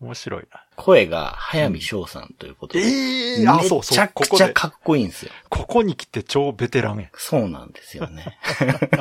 [0.00, 0.64] 面白いな。
[0.76, 2.84] 声が早見翔さんということで。
[2.84, 3.98] ええあ、そうそう。
[3.98, 5.32] めちゃくちゃかっこいいんですよ。
[5.50, 7.10] ここに来て超ベテランや。
[7.12, 8.38] そうなんですよね。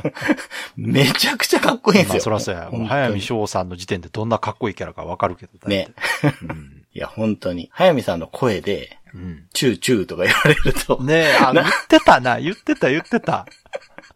[0.75, 2.21] めちゃくちゃかっこいいんですまあ、よ。
[2.23, 2.69] そらそうや。
[2.85, 5.69] 早見翔さんの時点でどんなかっこいいキャラかわかるけど。
[5.69, 5.87] ね。
[6.43, 6.78] うん。
[6.99, 7.69] いや、本当に。
[7.71, 9.47] 早見さんの声で、うん。
[9.53, 12.41] チューチューとか言われると、ねえ、あ、言ってたな。
[12.41, 13.45] 言ってた、言ってた。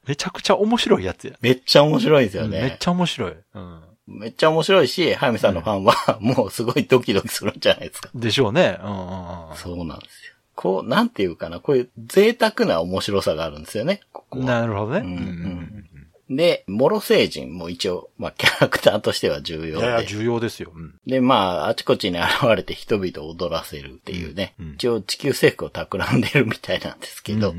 [0.05, 1.33] めちゃくちゃ面白いやつや。
[1.39, 2.57] めっちゃ面白いんですよね。
[2.57, 3.33] うんめっちゃ面白い。
[3.53, 3.81] うん。
[4.05, 8.09] めっちゃ面白いし、早見さんのファンは、もうすごいドキドキするんじゃないですか。
[8.13, 8.77] でしょうね。
[8.83, 9.55] うんうんうん。
[9.55, 10.33] そうなんですよ。
[10.55, 14.45] こう、なんていうかな、こういう贅沢な面白さがあるんですよね、ここは。
[14.45, 14.99] なるほどね。
[14.99, 15.89] うんうんうん
[16.29, 20.05] で、モロ星人も一応、まあ、キャラクターとしては重要いやいや、で。
[20.05, 20.71] 重要ですよ。
[20.73, 20.93] うん。
[21.05, 24.55] で、まあ、あちこちに現れて人々を踊らせるっていうね。
[24.59, 27.53] うんうん一応地球征服を企んでるみたいなんですけど。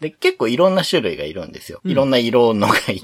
[0.00, 1.80] で、結構いろんな種類がいるんですよ。
[1.84, 3.00] うんいろんな色のがいて。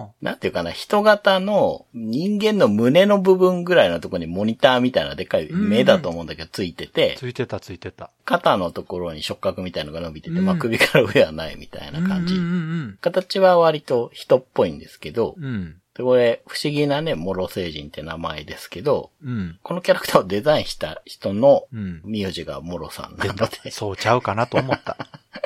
[0.00, 8.10] あなんていうかな、人型の人間の胸の部分ぐらいのところにモニターみたいなでかい目だと思うんだけどついててー、ついてた、ついてた。
[8.24, 12.34] 肩のところに触覚みたいなのが伸びてて、うんまあ首から上はないみたいな感じ。
[12.34, 15.44] うんうん形は割と人っぽいんですけど、うん。
[15.44, 15.76] うん。
[15.94, 19.58] でこれ不思議なね、モロ星人って名前ですけど、うん。
[19.62, 22.02] このキャラクターをデザインした人のうん。
[22.04, 23.46] 名字がモロさんな出のた。
[23.62, 24.96] で、そうちゃうかなと思った。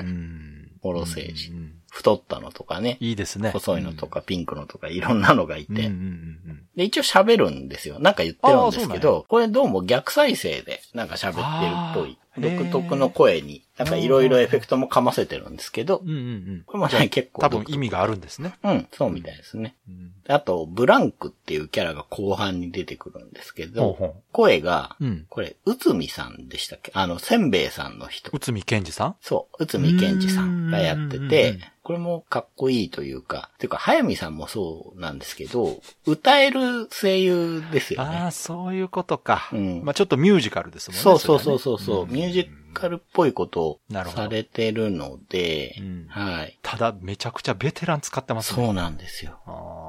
[0.01, 0.71] うん。
[0.83, 1.73] モロ星人。
[1.95, 3.51] うん太ったのとかね、いいですね。
[3.51, 5.79] 細いのとかピンクのとかいろんなのがいて、うん。
[5.79, 8.01] うんうんうんで、一応喋るんですよ。
[8.01, 12.19] なんか言ってるんですけど、これどうも逆再生でなんか喋ってるっぽい。
[12.37, 16.27] 独特の声に、なんかいろいろエフェクトもかませてるんですけどうん。、うんうんう
[16.57, 16.63] ん。
[16.67, 17.49] これもね、結構多。
[17.49, 18.55] 分意味があるんですね。
[18.65, 19.77] うん、そうみたいですね。
[19.89, 20.13] うん。
[20.27, 25.05] あと、ブランクっていうキャラが後半に出てくるんですけど、ほ声が、う。
[25.05, 25.27] うん。
[25.29, 26.91] これ、うつみさんでしたっけ？
[26.93, 28.33] あの、せんべいさんの人。
[28.33, 29.17] 内海健二さん？
[29.21, 38.17] そう、うつみけんじさんがやってうんうんうんうんて、これもかっこいいというか、ていうか、早見さんもそうなんですけど、歌える声優ですよあね。
[38.17, 39.51] あ、そういうことか。
[39.53, 41.03] うんまあちょっとミュージカルですもんね。
[41.03, 43.81] そうそうそうそうそう、んミュージカルっぽいことを
[44.15, 46.59] されてるので、うんはい。
[46.63, 48.65] ただ、めちゃくちゃベテラン使ってますね。
[48.65, 49.39] そうなんですよ。
[49.47, 49.84] あ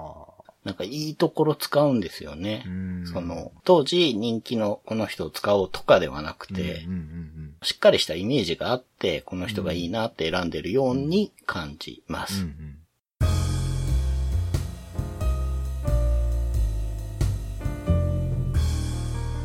[0.66, 2.66] なんかいいところ使うんですよね。
[3.14, 12.28] その、当時人気のこの人を使おうとかではなくうん、て、うんうんしっかりしたイメージがあって、この人がいいなって選んでるように感じまうん。
[12.28, 12.42] す。
[12.44, 12.76] うんうん。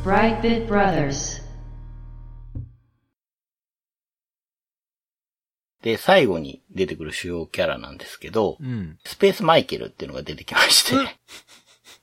[0.03, 1.40] Brightbit Brothers.
[5.81, 8.97] で、最後に出てくる主要キャラなんですけど、うん。
[9.03, 10.95] スペースマイケルっていうのが出てきまして、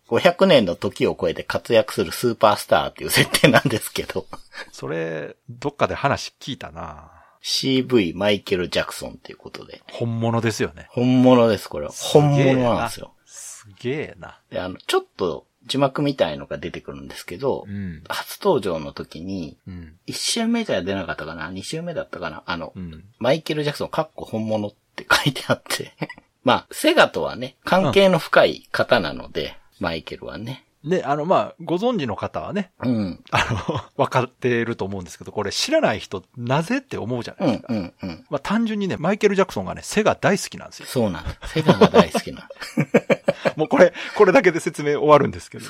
[0.09, 4.27] 500年の時を超えて活躍するスーパースターっていう設定なんですけど、
[4.73, 7.13] それ、どっかで話聞いたな
[7.43, 10.89] CV マイケル・ジャクソンっていうことで、本物ですよね。
[10.91, 11.93] 本物です、これは。
[11.93, 13.15] 本物なんですよ。
[13.27, 14.41] すげえな。
[14.51, 18.03] で、あの、ちょっと字幕みたいのが出てくるんですけど、うん。
[18.09, 19.93] 初登場の時に、うん。
[20.09, 22.43] 1周目じゃ出なかったかな ?2 周目だったかな？
[22.47, 23.05] あの、うん。
[23.21, 25.93] マイケル・ジャクソン、かっこ本物って書いてあって。
[26.43, 30.65] まあ、セガとはね、関係の深い方なので、マイケルはね。
[30.85, 33.25] で、あの、まあ、ご存知の方はね、うん。
[33.31, 37.75] あの、 分かっていると思うんですけど、これ知らない人、なぜって思うじゃなうんいですか。
[37.75, 38.27] うんうん。
[38.31, 40.87] まあ、単純にね、マイケル・ジャクソンがね、背が大好きなんですよ。
[40.87, 41.55] そうなんです。
[41.55, 42.55] セガが大好きなんで
[42.87, 43.18] す。
[43.57, 45.67] もうこれ、これだけで説明終わるんですけど。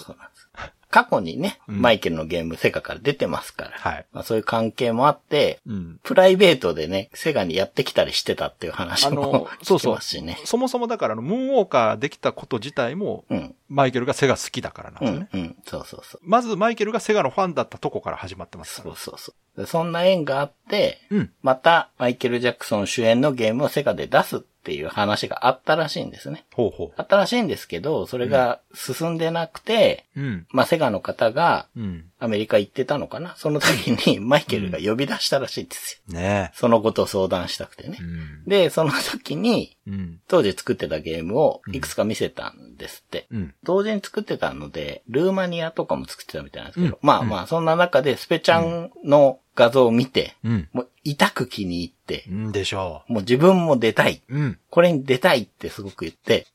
[0.90, 3.70] 過去にね、うんマイケルのゲームセガから出てますから。
[3.72, 4.06] はい。
[4.12, 6.00] まあ、そういう関係もあって、うん。
[6.02, 9.22] プライベートでね、セガにやってきたりしてたっていう話あもの、
[9.62, 10.38] そう聞きそうますしね。
[10.44, 13.54] そもそもだから、あの、ムーンウォーカーできたこと自体も、うん。
[13.68, 15.28] マイケルがセガ好きだからなんですよね。
[15.34, 15.40] うん。
[15.40, 15.56] うん。
[15.66, 16.20] そうそうそう。
[16.24, 18.94] まず、マイケルがセガのファンだったとこから始まってますから。
[18.96, 19.60] そうそうそう。
[19.60, 21.30] でそんな縁があって、うん。
[21.42, 26.44] また、マイケル・ジャクソン主演のゲームをセガで出すっていう話があったらしいんですね。
[26.52, 30.20] ほうほあったらしいんですけど、それが進んでなくて、う。
[30.20, 30.46] うん。
[30.50, 32.04] まあ、セガの方がうん。
[32.20, 33.34] アメリカ行ってたのかな？
[33.36, 36.14] その時に マイケルが呼び出したらしいんですよ。
[36.14, 38.02] ねそのことを相談したくてねえ。
[38.02, 38.06] う。
[38.06, 38.44] ん。
[38.44, 40.20] で、その時に、うん。
[40.28, 43.26] 当時作ってたゲームをいくつか見せたんですって。
[43.30, 43.54] うん。
[43.62, 50.68] 同時に作ってたので、ルーマニアとかも作ってたみたいなんですけど、うんまあまあ、そんな中でスペちゃんの画像を見て、うん。
[50.72, 54.22] もう痛く気に入って、うんでしょもう自分も出たい。
[54.28, 54.38] う。
[54.38, 54.58] うん。
[54.70, 56.46] これに出たいってすごく言って、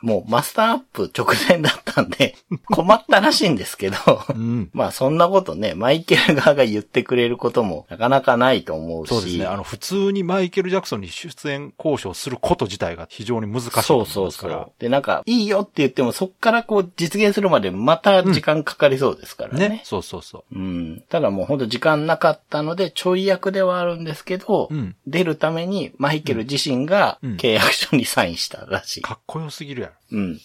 [0.00, 2.36] もうマスターアップ直前だったんで、
[2.70, 3.96] 困ったらしいんですけど、
[4.30, 4.70] うん。
[4.74, 9.08] まあそんなことね、マイケル側が言ってくれることもなかなかないと思うし。
[9.10, 9.46] そうですね。
[9.46, 14.50] あの、普通にマイケル・ジャクソンに出演交渉すること自体が非常に難しいと思いそうそう。
[14.50, 14.72] そう。
[14.78, 19.68] で、なんか、いいよって言っても、そっからこう実現するまでまた時間かかりそうですからね。
[19.68, 19.80] ね。
[19.84, 20.54] そうそうそう。
[20.54, 21.04] うん。
[21.08, 29.02] ただもうほんと時間なかったので、ちょい役ではあるんですけど、うん出るためにマイケル自身がうん契約書にサインしたらしい。
[29.02, 29.94] かっこよすぎるるやろ。
[30.12, 30.34] うん。
[30.34, 30.38] っ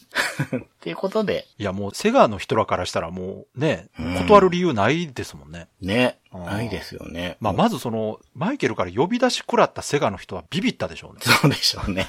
[0.81, 5.67] ていうことで、いやもうセガの人らからしたらもうね、うん断る理由ないですもんね。
[5.81, 7.37] ね、あーないですよね。
[7.39, 11.19] まあまずその、マイケルから呼び出し食らったセガの人はビビったでしょうね。
[11.21, 12.07] そうでしょうね。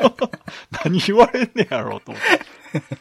[0.84, 2.22] 何言われんねやろうと思っ
[2.72, 2.78] て。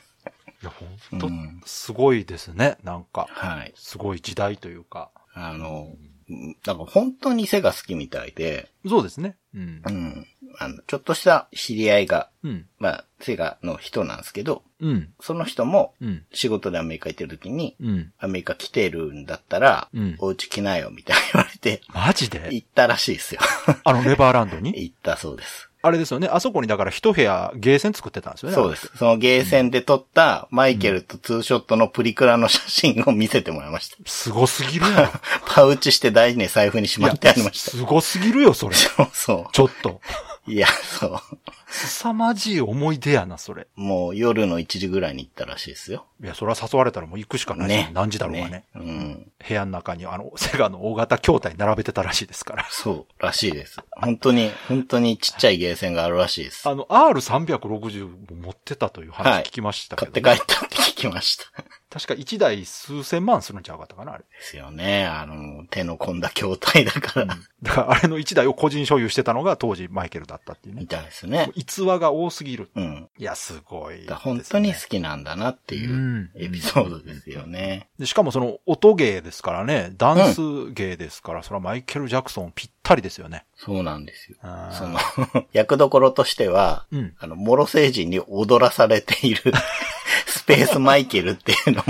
[0.62, 0.72] いや、
[1.10, 2.78] ほんとう、んすごいですね。
[2.84, 3.74] なんか、はい。
[3.76, 5.10] すごい時代というか。
[5.34, 5.94] あの、
[6.30, 9.36] うんなんか本当に背が好きみたいで、そうですね。
[9.54, 9.92] うんう。
[9.92, 10.28] ん。
[10.60, 12.66] あの、ちょっとした知り合いが、うん。
[12.80, 15.10] まあ、セガの人なんですけど、うん。
[15.20, 16.26] その人もうん。
[16.34, 18.14] 仕事でアメリカ行ってる時に、うん。
[18.20, 22.50] アメリカ来てるんだったら、うんお家来なよ、みたいな言われて、マジで？
[22.52, 23.42] 行ったらしいですよ。
[23.84, 24.74] あの、レバーランドに？
[24.84, 25.69] 行ったそうです。
[25.82, 26.28] あれですよね。
[26.28, 28.56] あそこにだから一部屋ゲーセン作ってたんですよね。
[28.56, 28.92] そうです。
[28.98, 33.96] そのゲーセンで撮ったマイケルとツーショットのプリクラの写真を見せてもらいました。
[34.06, 34.86] すごすぎる。
[35.48, 37.72] パウチして大事に財布にしまってありました。
[37.72, 38.76] すごすぎるよ、それ。
[38.76, 40.02] そうそちょっと。
[40.50, 40.54] う。
[40.54, 41.20] いや、そう。
[41.68, 43.68] 凄まじい思い出やな、それ。
[43.76, 46.06] もう夜の1時ぐらいに行ったらしいですよ。
[46.24, 47.92] いや、それは誘われたらもう行くしかないね。
[47.94, 48.66] 何時だろうがね。
[48.76, 49.32] うん。
[49.48, 52.68] 部屋の中にあの、 セガの大型筐体並べてたらしいですから。
[52.70, 53.78] そう、らしいです。
[53.92, 56.68] 本当に、本当にちっちゃいゲーセンがあるらしいです。
[56.68, 61.46] あの、R360 も持ってたというはい話聞きましたけ買ど、って帰ったって聞きました。
[61.90, 64.24] 確か1台数千万するんちゃうかったかな、あれ。
[64.24, 65.06] ですよね。
[65.06, 70.88] あの、手の込んだ筐体だから、だからあれの1台を個人所有してたのが当時マイケルだったっていうねみ。
[70.88, 71.52] たいですね。
[71.56, 72.70] 逸話が多すぎる。
[72.76, 73.10] うん。
[73.18, 77.90] いや、すごいね、だ本当に好きなんだなっていううんエピソードですよね。
[77.98, 83.46] でしかもその音芸ですからね、ダンス芸ですから、それはマイケル・ジャクソンぴったりですよね。
[83.56, 84.38] そうなんですよ。
[84.72, 84.98] その、
[85.54, 89.54] 役どころとしては、うんあの、モロ星人に踊らされている
[90.26, 91.84] スペースマイケルっていうの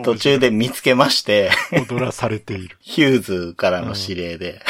[0.00, 1.50] を 途中で見つけまして、
[1.90, 2.76] 踊らされている。
[2.80, 4.62] ヒューズからの指令で、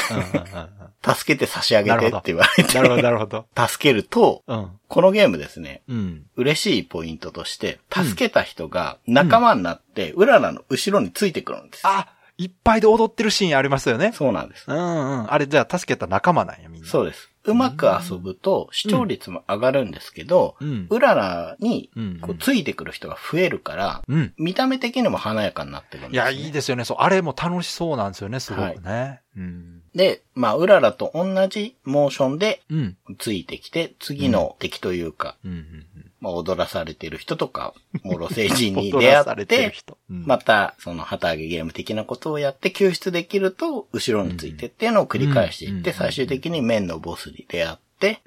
[1.05, 3.47] 助けて差し上げてって言われて、なるほど、なるほど。
[3.57, 4.71] 助けると、うん。
[4.89, 6.27] このゲームですね、うん。
[6.37, 11.83] 嬉しいポイントとして、助けた人が仲間になって、うららの後ろについてくるんです。
[11.87, 12.09] あ、
[12.39, 14.13] いっぱいで踊ってるシーンありますよね。
[14.13, 14.65] そうなんです。
[14.69, 15.33] うんうん。
[15.33, 16.89] あれじゃあ助けた仲間なんや、みんな。
[16.89, 17.29] そうです。
[17.45, 24.35] うまく遊ぶと視聴率も上がるんですけど、うんうららにうんこうついてくる人が増えるから、うん。
[24.39, 26.15] 見た目的にも華やかになってるんです、ね。
[26.15, 26.85] いや、いいですよね。
[26.85, 29.21] そう、あれも楽しそうなんですよね、すごくね。
[29.37, 29.83] うん。
[29.95, 32.97] で、まあ、うららと同じモーションでうん。
[33.19, 35.87] ついてきて、次の敵というか、うんうん
[36.21, 38.81] まあ、踊らされてる人とか、モロ星人うん。
[38.83, 39.73] に 出会って
[40.09, 48.21] また、その旗揚げゲーム的なことをやって救出できると、後ろについてっていうのを繰り返していって、うん最終的に面のボスに出会って。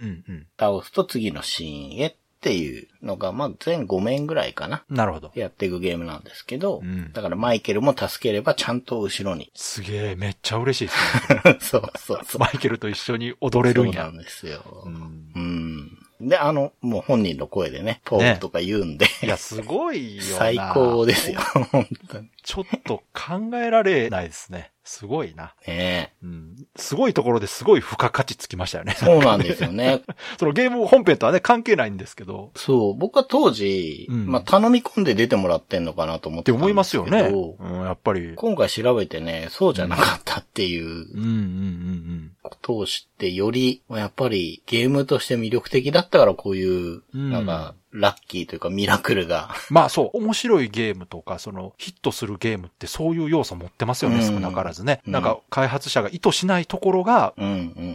[0.60, 4.84] 倒すと次のシーンへっていうのが、まあ、全5面ぐらいかな。
[4.90, 5.32] なるほど。
[5.36, 9.52] やっていくゲームなんですけど、うんだからマイケルも助ければちゃんと後ろに。
[9.54, 11.58] すげえ、めっちゃ嬉しいですね。
[11.62, 12.40] そうそうそう。
[12.42, 14.24] マイケルと一緒に踊れるんやそうなん。
[14.24, 14.64] ですよ。
[14.86, 15.98] うんうん。
[16.28, 20.38] で、あの、もう本人の声でね、ポークとか言うんで、いや、すごいよな。
[20.38, 21.40] 最高ですよ。。
[21.72, 22.30] 本当に。
[22.44, 24.72] ちょっと考えられないですね。
[24.84, 25.54] すごいな。
[25.68, 26.56] ねうん。
[26.76, 28.96] すごいところですごい付加価値つきましたよね。
[28.98, 30.02] そうなんですよね。
[30.40, 32.52] そのゲーム本編とはね、関係ないんですけど。
[32.56, 37.04] そう、僕は当時、うんまあ、頼み込んで出てもらってんのかなと思っっててたんですけど。
[37.04, 37.32] 思いますよね。
[37.60, 38.34] うん、やっぱり。
[38.36, 42.21] 今回調べてね、そうじゃなかったっていううんうんうんうん。
[42.52, 49.50] ことを知って、より、まあやっぱりゲームとして魅力的だったからこういう、うんなんか、ラッキーというかミラクルが。
[49.70, 55.02] まあそう、面白いゲームとか、その、ヒットするゲームってそういう要素持ってますよね、うん少なからずね。
[55.06, 57.34] うんなんか、開発者が意図しないところが。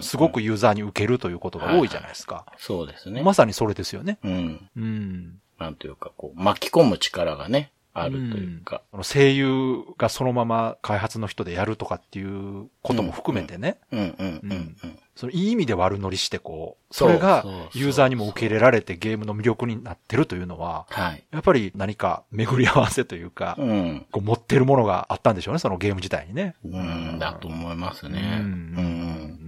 [0.00, 2.44] すごくユーザーに受けるということが多いじゃないですか。
[2.58, 3.22] そうですね。
[3.22, 4.18] まさにそれですよね。
[4.24, 4.68] うん。
[4.76, 5.40] うん。
[5.58, 8.82] なんというか、こう、巻き込む力がね、あるというか。
[8.92, 14.98] あの声優がそのまま開発の人でやるとかっていうことも含めてね、うんうんうんうん。
[15.14, 21.24] そのいい意味で悪乗りしてこう、それがユーザーにも受け入れられてゲームの魅力になってるというのは、はい。
[21.30, 24.06] やっぱり何か巡り合わせというか、うん。
[24.12, 26.54] こう持ってるものがあったんでしょうね、そのゲーム自体にね。
[26.64, 28.38] うん、だと思いますね。
[28.40, 29.45] ううんん。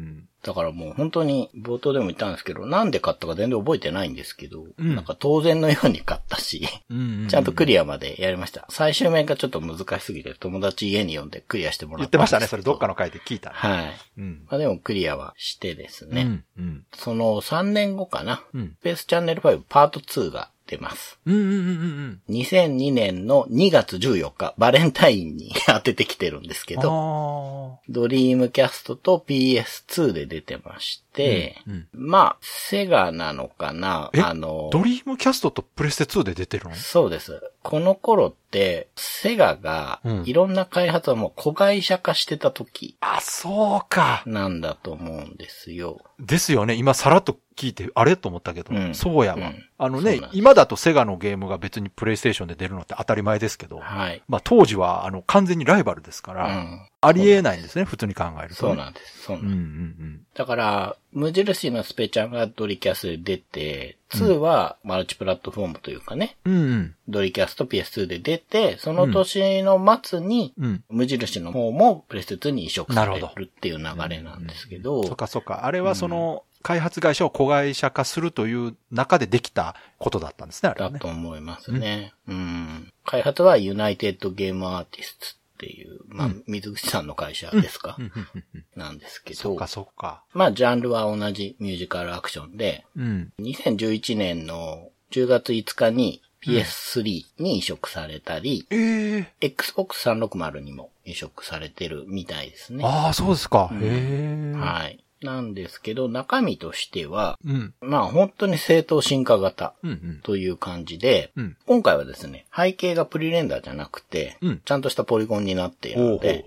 [0.48, 8.64] だからもう本当に冒頭でも言ったんですけど、なんで買ったか全然覚えてないんですけど、うんなんか当然のように買ったし、うんうんうんちゃんとクリアまでやりました。
[8.70, 13.50] 最終面がちょっと難しすぎて友達家に呼んでクリアしてもらっ言ったてましたね、それどっかの回で聞いた。
[13.50, 13.92] はい。
[14.16, 14.46] うん。
[14.48, 16.22] まあでもクリアはしてですね。
[16.22, 16.44] うん。
[16.56, 16.84] うん。
[16.94, 18.42] その3年後かな。
[18.54, 21.18] うんスペースチャンネル5パート2が出ます。
[21.26, 26.82] うんうんうんうん2002年の2月14日、バレンタインに 当ててきてるんですけうん。
[26.82, 34.20] ど、あドリームキャストと PS2 で出てまして、うんうんまあ、セガなのかなえ？
[34.20, 36.74] あのー、ドリームキャストとプレステ2で出てるの？
[36.74, 37.40] そうです。
[37.62, 44.22] この頃って、セガがうん、いろんな開発をもう子会社化してた時あ、そうか。
[44.26, 45.98] なんだと思うんですよ。
[46.20, 46.74] ですよね。
[46.74, 48.16] 今さらっと聞いて、あれ？
[48.16, 49.48] と思ったけど、うんそうやわ。
[49.48, 54.20] うんあのね今だとセガのゲームが別にプレイステーションで出るのって当たり前ですけど、はい。
[54.28, 56.88] まあ当時はあの完全にライバルですから、うん。
[57.00, 59.22] ありえないんですね、普通に考えると、そうなんです。
[59.22, 59.62] そうなんですうんう
[60.10, 66.52] んだから、無印のスペちゃんがドリキャスで出て、2はマルチプラットフォームというかね、うん。
[66.52, 66.94] うんうん。
[67.08, 70.84] ドリキャスと PS2 で出て、その年の末に、うん。
[70.90, 75.66] 無印の方もプレステ2に移植されなるっていう流れなんですけど、そっかそっか。
[75.66, 81.08] あれはその、開発会社を子会社化するという中でできたことだったんですね、あれはねだと。
[81.08, 82.12] 思いますね。
[82.28, 82.92] うん。
[83.06, 90.24] 開発はユナイテッドゲームアーティストっていう、まあ、うん水口さんの会社ですか、うんうんうんうんなんですけどそっか、そっか。
[90.34, 93.32] まあ、ジャンルは同じミュージカルアクションで、うん。
[93.40, 102.84] 2011年の10月5日に PS3 に移植されたり、ええ Xbox 360にも移植されてるみたいですね。
[102.84, 103.70] ああ、そうですか。
[103.72, 104.52] うんへえ。
[104.54, 105.02] はい。
[105.22, 107.74] なんですけど、中身としては、うん。
[107.80, 110.20] まあ本当に正当進化型うんうん。
[110.22, 111.56] という感じで、うん。
[111.66, 116.44] 今回はですね、背景がプリレンダーじゃなくて、うんちゃんとしたポリゴンになっているので。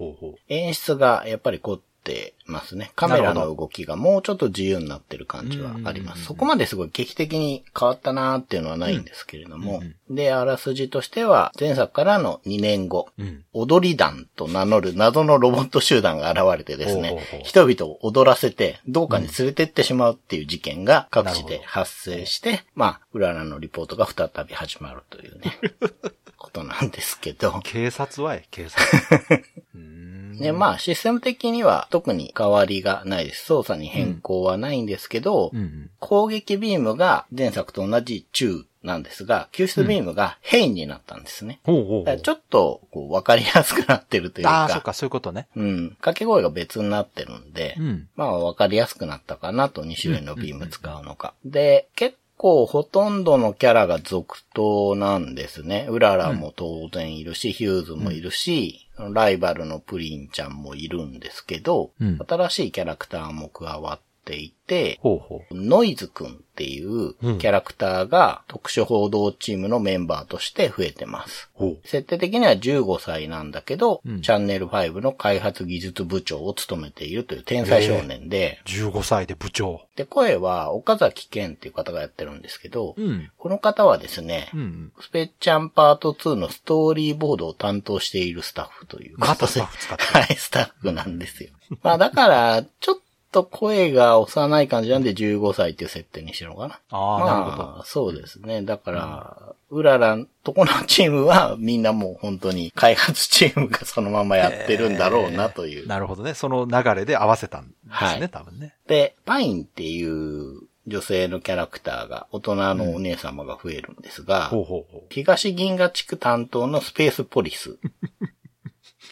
[0.47, 2.91] 演出がやっぱり凝ってますね。
[2.95, 6.25] カメラの動きがもうちょっと自由になってる感じはあります。
[6.25, 13.45] そこまですごい劇的に変わったなーっていうのはないんですけれども、で、あらすじとしては、前作からの2年後、うん。
[13.53, 25.59] 踊り団と名乗る謎のロボット集団が現れてですね人々を踊らせて、どうかに連れてってしまうっていう事件が各地で発生して、まあ、うららのリポートが再び始まるというね、
[26.37, 29.43] ことなんですけど、警察はえ、警察。
[30.41, 33.45] で、まあ、システム的には特に変わりがないです。
[33.45, 35.89] 操作に変更はないんですけど、うんうん。
[35.99, 41.59] 攻撃ビームが前作と同じ中なんですが、救出ビームが変になったんですね。
[41.63, 45.47] ほうほうほうだからちょっと、こう、わかりやすくなってるというああ、そっか、か、そういうことね。
[45.55, 48.07] うん、掛け声が別になってるんで、うん。
[48.15, 51.33] まあ、わかりやすくなったかなと、2種類のビーム使うのか。
[51.45, 55.85] で、結構ほとんどのキャラが続投なんですね。
[55.91, 62.19] うららも当然いるし、ヒューズもいるし、ライバルのプリンちゃんもいるんですけど、うん。
[62.27, 65.55] 新しいキャラクターも加わっていて、ほうほう。
[65.55, 71.49] ノイズくんっていうキャラクターが特殊報道チームのメンバーとして増えてます。
[71.53, 71.87] ほう。
[71.87, 79.81] 設定的には15歳なんだけど、うんチャンネル5の開発技術部長を務めているという天才少年で、15歳で部長。
[79.95, 83.31] で、声は岡崎健っていう方がやってるんですけど、うん。
[83.37, 84.91] この方はですね、うん。
[85.01, 89.29] スペッチャンパート2のストーリーボードを担当しているスタッフということで。
[89.29, 91.49] またスタッフ使ってる はい、スタッフなんですよ。
[91.81, 92.95] まあだから、ちょっ
[93.31, 96.79] と声が幼い感じなんで15歳っていう設定にしてるのかな。
[96.89, 97.83] ああ、まなるほど。
[97.85, 98.61] そうですね。
[98.61, 105.87] だから、うららんとこのチームはみんなもう本当に開発チームがそのままやってるんだろうなという。
[105.87, 106.33] なるほどね。
[106.33, 108.75] その流れで合わせたんですね、はい多分ね。
[108.87, 115.01] で、パインっていう女性のキャラクターが大人のお姉様が増えるんですが、ほうほうほう。
[115.09, 117.77] 東銀河地区担当のスペースポリス。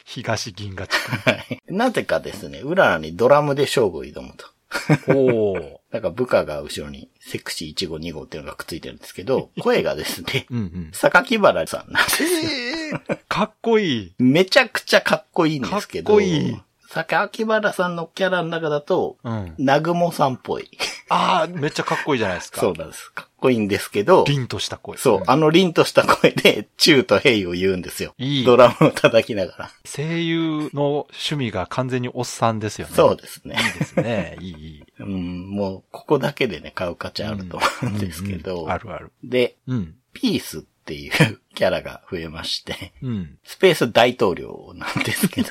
[0.09, 4.47] 東銀河地はいなぜかですね、うららにドラムで勝負を挑むと。
[4.69, 5.13] 区。
[5.15, 5.81] おお。
[5.91, 10.89] なんか部下が後ろにセクシー1号2号っていうのがくっついてるんですけど、 声がですね、うんうん。
[10.93, 12.29] 榊原さんなんですよ。
[12.29, 14.15] ええかっこいい。
[14.17, 16.57] めちゃくちゃかっこいいんですけど、かっこいい
[16.89, 19.53] 榊原さんのキャラの中だと、うん。
[19.59, 20.69] 南雲さんっぽい。
[21.09, 22.61] ああ、めっちゃかっこいいじゃないですか。
[22.61, 23.11] そうなんです。
[23.13, 24.97] かっこいいんですけど、凛とした声。
[24.97, 28.13] そう、あの凛とした声で、チューとヘイを言うんですよ。
[28.17, 29.71] いいドラムを叩きながら。
[29.85, 32.93] 声優の趣味が完全におっさんですよね。
[32.95, 33.57] そうですね。
[33.57, 34.37] いいですね。
[34.39, 34.83] いい、いい。
[34.99, 39.11] うん、もう、ここだけでね、買う価値あると思うんですけど、うんうんあるある。
[39.23, 39.95] で、うん。
[40.13, 41.11] ピースっていう
[41.55, 43.37] キャラが増えまして、うん。
[43.43, 45.49] スペース大統領なんですけど、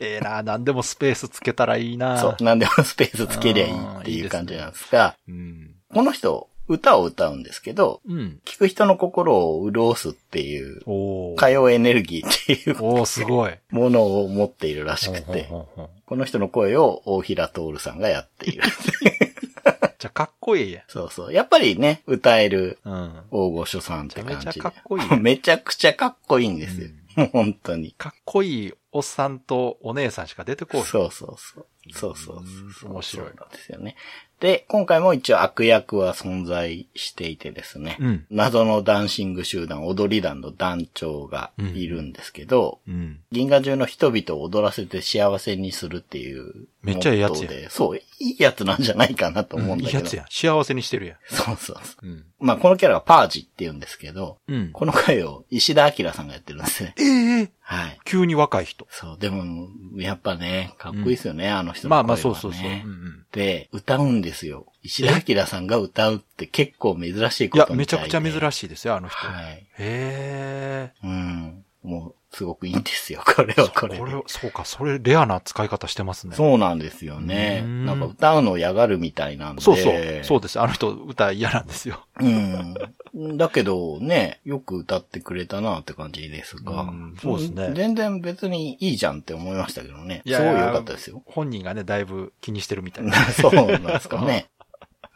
[0.00, 5.74] ええななんでもスペースつけたらいいなそう、なんでもスペースつけりゃいいっていう感じなんですが、うん。
[5.92, 8.40] この人、歌を歌うんですけど、うん。
[8.44, 10.80] 聞く人の心を潤すっていう。
[11.34, 13.52] 歌謡エネルギーっていうおー、すごい。
[13.70, 15.48] ものを持っているらしくて、
[16.06, 18.62] この人の声を大平徹さんがやっている。
[20.04, 20.82] じゃあかっこいいや。
[20.86, 21.32] そうそう。
[21.32, 23.22] やっぱりね、歌えるうん。
[23.30, 24.36] 大御所さんって感じで。
[24.36, 26.88] めちゃめちゃかっこいい めちゃくちゃかっこいいんですよ。
[27.16, 27.92] もう本当に。
[27.92, 30.86] かっこいいおっさんとお姉さんしか出てこない。
[30.86, 31.66] そうそうそう。
[31.94, 32.42] そうそう。
[32.86, 33.96] 面白いそうなんですよね。
[34.40, 37.96] で、今回も一応悪役は存在していてですね。
[38.00, 43.20] うん謎のダンシング集団、踊り団の団長がいるんですけど、うん。
[43.30, 46.66] 銀河中の人々を踊らせて幸せにするっていう。
[46.82, 49.98] めっちゃいいやつやそう、いいやつなんじゃないかなと思うんだけど。
[49.98, 50.26] いいやつやん。
[50.28, 51.16] 幸せにしてるやん。
[51.28, 51.76] そうそう。
[52.40, 54.70] まあ、このキャラはパージって言うんですけど、うん。
[54.72, 56.94] この回を石田明さんがやってるんですね。
[56.98, 57.98] ええはい。
[58.04, 58.86] 急に若い人。
[58.90, 62.06] そう、でも、やっぱね、かっこいいですよね、あの人の声は、ね。
[62.08, 62.68] まあまあ、そうそうそう。
[62.68, 63.23] うんうん。
[63.34, 64.66] で、歌うんですよ。
[64.84, 69.16] 石田明さんが歌うって結構珍しいいや、ことみたいでめちゃくちゃ珍しいですよ、あの人。
[69.18, 69.66] はい。
[69.78, 71.63] へうん。
[71.84, 73.20] もう、すごくいいんですよ。
[73.36, 73.88] これはこえ。
[73.90, 74.00] れで。
[74.00, 76.34] これ、そうか、それレアな使い方してますね。
[76.34, 77.62] そうなんですよね。
[77.64, 79.62] うんなんか歌うのを嫌がるみたいなんで。
[79.62, 79.94] そうそう。
[80.22, 80.58] そうです。
[80.58, 82.04] あの人、歌嫌なんですよ。
[82.20, 83.36] うん。
[83.36, 86.82] だけどね、よく歌ってくれたなって感じですが。
[86.82, 90.22] うんそうですね全然別にいいじゃんって思いましたけどね。
[90.24, 91.22] いやすごい良かったですよ。
[91.26, 93.14] 本人がね、だいぶ気にしてるみたいな。
[93.30, 94.46] そうなんですかね。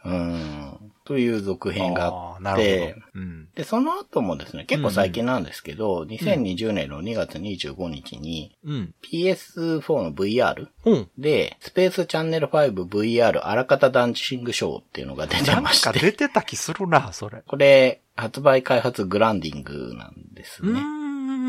[0.05, 0.78] うん。
[1.09, 2.95] という続編があって。
[3.15, 3.47] うん。
[3.55, 8.93] で、その後もですね、結構最近なんですけど、2020年の2月25日にうん。
[9.01, 11.09] PS4 の VR うん。
[11.17, 15.87] で、スペースチャンネル 5VR あらかたダンシングショーっていうのが出てなんまして。
[15.87, 17.41] か出てた気するな、それ。
[17.47, 20.79] これ、発売開発グランディングなんですね。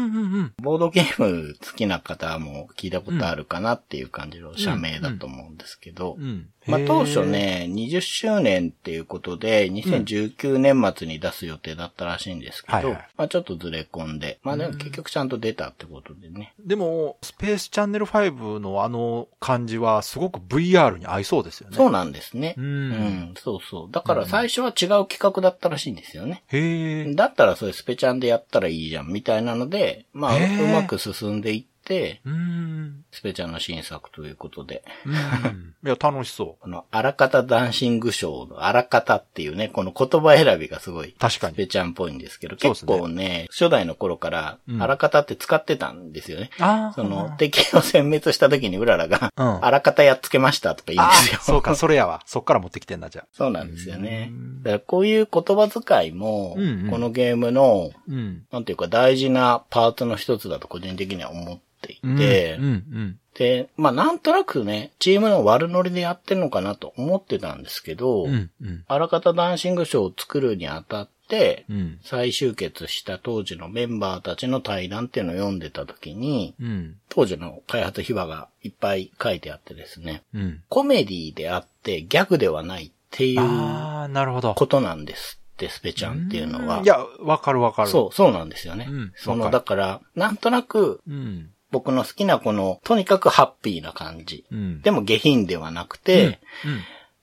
[0.01, 0.53] うんうんうんうん。
[0.59, 6.49] ボードゲーム好きな方も聞いたことあるかなっていう感じの社名だと思うんですけど、うん。
[6.67, 7.25] まあ当初。
[7.25, 16.55] ね、20周年っていうことで、2019年末に出す予定だったらしいんですけど、はいはいまあちょっとずれ込んで、まあでも結局ちゃんと出たってことでね。
[16.59, 21.77] でも、スペースチャンネル5のあの感じはすごく VR に合いそうですよね。
[21.77, 22.55] そうなんですね。
[22.57, 22.61] う。
[22.61, 22.91] うん
[23.31, 23.89] ん、そうそう。
[23.91, 26.43] だから最初は違う企画だったらしいんですよね。
[26.49, 27.15] へえ。
[27.15, 30.39] だったらそれスペチャンでやったらいいじゃん、みたいなので、まあ、う
[30.73, 33.05] まく進んでいって、うん。
[33.11, 35.75] スペチャンの新作ということで、うん。
[35.85, 46.51] いや、楽しそこの、あらかたダンシングショーのあらかたっていうね、この言葉選びがすごい、確かにスペチャンっぽいんですけど、結そうですね構ね、初代の頃からう、んあらかたって使ってたんですよね。
[46.59, 46.63] う。
[46.63, 51.41] あその、敵を殲滅した時にうららが、うんあらかたやっつけましたとか言うんあですよ。
[51.41, 52.23] そうか、それやわ。
[52.27, 53.27] そっから持ってきてんな、じゃあ。
[53.33, 54.63] そうなんですよねうん。
[54.63, 58.45] だからこういう言葉遣いも、うんうんこのゲームの、うん。
[58.51, 63.19] なんていうか大事なパーツの一つだと個人的には思っていて、うん、うん。
[63.35, 68.85] で、まあなんとなくね、チームの悪ノリでやってるのかなと思ってたんですけど、うん、うん。
[68.87, 71.99] あらかたダンシングショーを作るにあたって、うん。
[72.03, 76.97] 再集結した当時のメンバーたちの対談っていうのを読んでた時に、うん。
[77.09, 80.63] 当時の開発秘話がいっぱい書いてあってですね、うん。
[80.69, 84.55] コメディであってギャグではないっていうああ、なるほど。
[84.55, 86.83] ことなんですって、スペちゃんっていうのは。
[86.83, 87.89] いや、わかるわかる。
[87.89, 88.87] そう、そうなんですよね。
[88.89, 91.11] うんその、だから、なんとなく、う。
[91.11, 91.51] うん。
[91.71, 94.45] 僕の好きなこの、とにかくハッピーな感じ。
[94.51, 94.83] うん。
[94.83, 96.81] でも下品ではなくて、うん。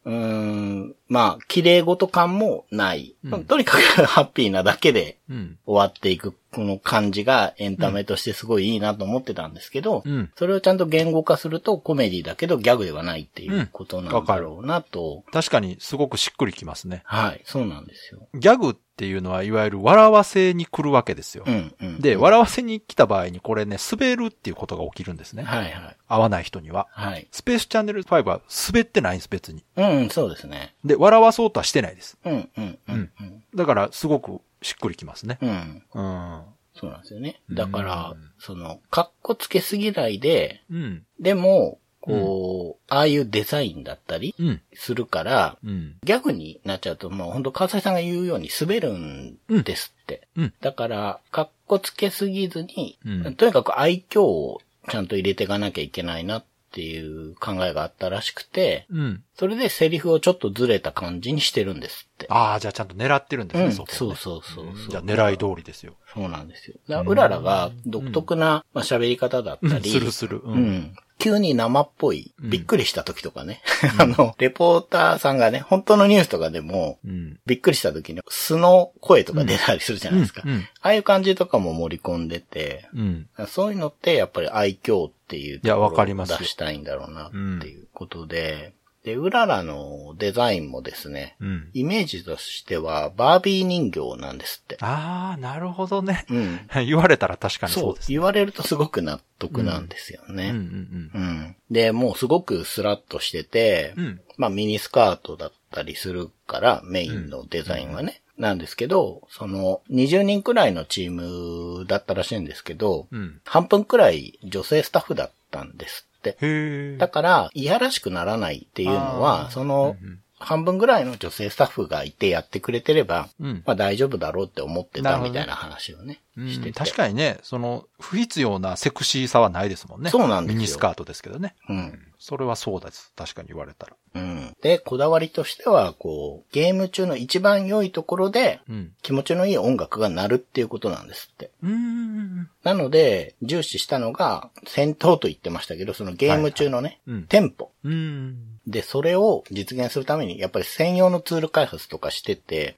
[0.07, 3.15] うーん、まあ、綺麗事感もない。
[3.25, 5.57] うんとにかくハッピーなだけでうん。
[5.65, 10.31] 終わっていく、この感じがエンタメとしてすごいいいなと思ってたんですけど、うん。
[10.37, 15.23] それをちゃんと言語化するとコメディだけどギャグではないっていうことなんだろうなと。
[15.33, 17.01] 確かにすごくしっくりきますね。
[17.03, 18.29] はい、そうなんですよ。
[18.33, 21.43] ギャグっていうのはいわゆる笑わせに来るわけですよ。
[21.45, 22.01] うん、うん。
[22.01, 25.43] で、うん笑わせに来た場合にこれね、滑るっていうことが起きるんですね。
[25.43, 25.97] はい、はい。
[26.07, 26.87] 合わない人には。
[26.91, 27.27] はい。
[27.31, 29.63] スペースチャンネル5は滑ってないんです、別に。
[29.75, 30.73] うん、そうですね。
[30.83, 32.17] で、笑わそうとはしてないです。
[32.25, 33.43] うん、うん、うん、うん。
[33.55, 35.37] だから、すごくしっくりきますね。
[35.41, 35.83] うん。
[35.93, 36.41] うん。
[36.73, 37.41] そうなんですよね。
[37.51, 41.03] だからうん、その、かっこつけすぎないで、うん。
[41.19, 44.61] でも、こう、ああいうデザインだったりうん。
[44.73, 45.95] するから、うん。
[46.03, 50.27] ギャグになっちゃうと、もう本当川崎さんが言うように滑るんですって。
[50.35, 50.53] うん。
[50.61, 59.23] だから、かっこつけすぎずに、うんとにかく愛嬌をちゃんと入れていかなきゃいけないなっていう考えがあったらしくて、うん。
[59.37, 62.25] それでセリフをちょっとずれた感じにしてるんですって。
[62.29, 63.95] ああ、じゃあちゃんと狙ってるんですね、うん、そこ、ね。
[63.95, 64.89] そうそうそうそう。
[64.89, 65.93] じゃあ狙い通りですよ。
[66.11, 66.75] そうなんですよ。
[66.89, 70.41] だうららが独特なまあ喋り方だったり、するする。
[70.43, 70.51] う。
[70.51, 70.95] うんん。
[71.19, 73.61] 急に生っぽい、うんびっくりした時とかね。
[73.99, 77.39] あの、レポーターさんがね、本当のニュースとかでも、うん。
[77.45, 80.43] びっくりした時に素の声とか出たりするじゃないですか。
[80.81, 83.27] ああいう感じとかも盛り込んでて、うん。
[83.47, 87.31] そういうのってやっぱり愛嬌っていうところを出したいんだろうなっ
[87.61, 88.73] ていうことで、
[89.07, 91.69] で、うららのデザインもですね、うん。
[91.73, 94.77] イメージとしてはバービー人形なんですって。
[94.81, 96.25] ああ、なるほどね。
[96.29, 96.59] うん。
[96.85, 98.11] 言われたら確かにそそううです。
[98.11, 100.49] 言われるとすごく納得なんですよね。
[100.49, 101.55] うんうんうん。
[101.71, 104.03] で、もうすごくスラッとしてて、うん。
[104.03, 104.21] うん。
[104.35, 108.21] まあミニスカートだったりするから、メインのデザインはね。
[108.37, 113.39] なんですけど、その、20人くらいのチームだったらしいんですけど、うん。
[113.45, 116.97] 半分くらい女性スタッフだったんですって。
[116.97, 119.95] だから、いやらしくならないっていうのあは、ーその
[120.39, 123.63] 半分ぐらいの女性スタッフがいてやってくれてれば、うん。
[123.65, 126.73] まあ大丈夫だろうって思ってたみたいな話をね、うんしてて。
[126.73, 130.11] 確かにね、その、不必要なセクシーさはないですもんね。
[130.11, 131.55] そうなんですよミニスカートですけどね。
[131.69, 131.99] うん。
[132.19, 133.11] それはそうです。
[133.15, 133.95] 確かに言われたら。
[134.15, 134.55] うん。
[134.61, 138.91] で、こだわりとしては、こう、ゲーム中の一番良いところで、うん。
[139.03, 141.51] 気持ちのいい音楽が鳴るっていうことなんですって。
[141.61, 142.49] うーん。
[142.63, 147.27] なので、重視したのが、戦闘と言ってましたけど、そのゲーム中のね、うん。
[147.27, 147.71] テンポ。
[147.83, 148.59] うん。
[148.65, 152.75] で、それを実現するために、やっぱり専用のツール開発とかしてて。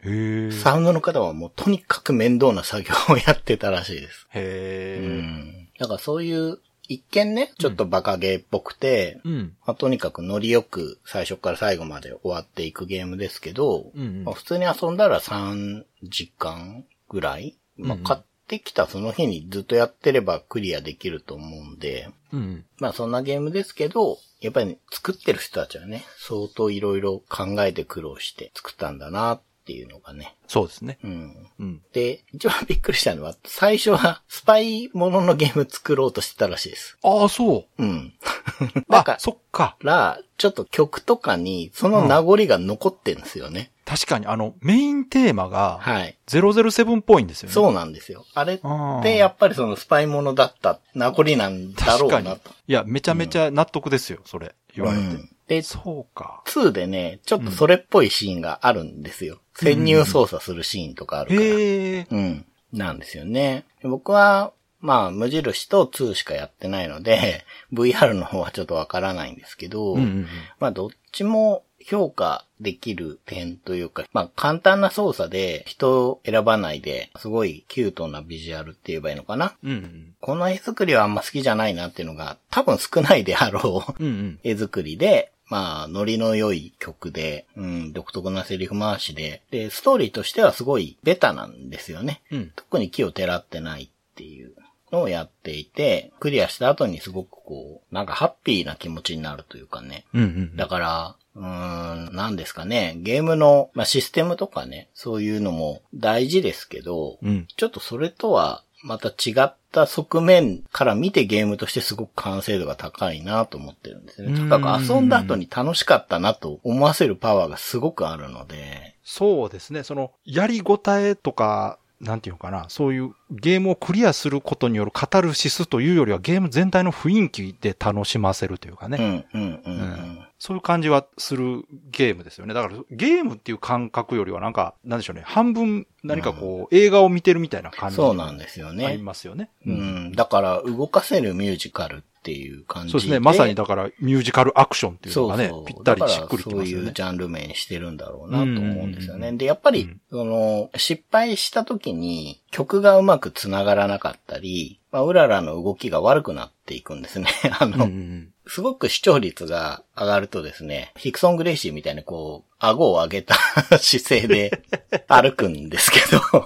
[0.52, 4.28] サウンドの方はもうとにかく面倒な作業をやってたらしいです。
[4.36, 5.06] うへえ。
[5.06, 5.70] ん。
[5.80, 6.60] だからそういう、
[6.90, 9.54] 一見ね、ちょっとバカゲーっぽくて、うん。
[9.66, 18.20] まあ、とにかくノリよく最初から最後まで終わっていくゲームですけど、うんうんまあ、普通に遊んだら3時間ぐらい、まあ、うんうん買っ
[18.50, 22.66] てきたその日にずっとやってればクリアできると思うんで、うん。
[22.80, 30.36] まあそんなゲームですけど、やっぱり、ね、作ってる人たちはね、相当いろいろ考えて苦労して作ったんだなっていうのがね。
[30.48, 30.98] そうですね。
[31.04, 31.48] うん。
[31.60, 31.82] うん。
[31.94, 36.98] で、一番びっくりしたのは、最初はスパイもののゲーム作ろうとしてたらしいです。
[37.04, 37.84] ああ、そう。
[37.84, 38.14] うん。
[38.90, 39.78] だかあ、そっか。
[39.82, 43.72] ら、ちょっと曲とかにその名残が残ってんですよね。
[43.86, 46.18] 確かに、あの、メインテーマが、はい。
[46.28, 47.54] 007っぽいんですよね。
[47.54, 48.26] そうなんですよ。
[48.34, 48.60] あれっ
[49.04, 52.50] てやっぱりそのスパイものだった名残なんだろうなと。。
[52.68, 54.56] いや、めちゃめちゃ納得ですよ、それ。
[54.76, 55.30] 言われて。
[55.50, 56.44] うんで、そうか。
[56.46, 59.40] 2でね、ちょっとそれっぽいシーンがあるんですよ。
[59.56, 61.42] 潜入操作するシーンとかあるから。
[61.42, 62.08] へえ。
[62.12, 62.46] うん。
[62.72, 63.66] なんですよね。
[63.82, 70.28] で僕は、まあ、無印と2しかやってないので、 VR の方はちょっとわからないんですけど、うんうんうん。
[70.60, 79.56] まあ、どっちも評価できる点というか、まあ、簡単な操作で人を選ばないで、すごいキュートなビジュアルって言えばいいのかな。
[79.64, 80.16] うんうん。
[80.20, 84.40] この絵作りはあんま好きじゃないなっていうのが、多分少ないであろううんうん。
[84.44, 92.22] 絵作りで、まあ、ノリの良い曲で、うん、独特なセリフ回しで、で、ストーリーとしてはすごいベタなんですよね。
[92.32, 92.52] うん。
[92.56, 94.54] 特に木をてらってないっていう
[94.92, 100.06] のをやっていて、クリアした後にすごくこう、なんかハッピーな気持ちになるというかね。
[100.14, 100.56] うんうん。
[100.56, 107.48] だから、うーん、なんですかね、ゲームの、まあ、システムとかね、そういうのも大事ですけど、うん。
[107.56, 114.38] ちょっとそれとはまた違った側面から見てゲームとしてすごく完成度が高いなと思ってるんですよね。
[114.38, 119.84] とにかく遊んだ後に楽しかったなと思わせるパワーがすごくあるので、そうですね。
[119.84, 129.28] その、やりごたえとか、なんていうのかな、そういうゲームをクリアすることによるカタルシスというよりはゲーム全体の雰囲気で楽しませるというかね。
[129.34, 130.26] うん、うん、うん、ううんん。
[130.40, 132.54] そういう感じはするゲームですよね。
[132.54, 135.24] だからゲームっていう感覚よりはなんか、なんでしょうね。
[135.26, 138.98] 半分何かこう、映画を見てるみたいな感じそうなんですよありね。
[139.00, 139.50] ますよね。
[139.66, 143.20] うん、だから動かせるミュージカルっていう感じそうですね。
[143.20, 146.94] まさにだからミュージカルアクションっていうのがね、そうそうぴったりしっくりきだからそういう。
[146.94, 149.32] ジャンル名にしてるんだろうなと思うんですよね。
[149.34, 157.30] で、やっぱりうん、その、失敗した時に曲がうまく繋がらなかったり、まあ、うららの動きが悪くなっていくんですね。
[157.60, 163.36] あの、うんうんすごく視聴率が上がるとですね、ヒクソン・グレイシーみたいにこう、顎を上げた
[163.80, 164.64] 姿勢で
[165.08, 166.22] 歩くんですけど、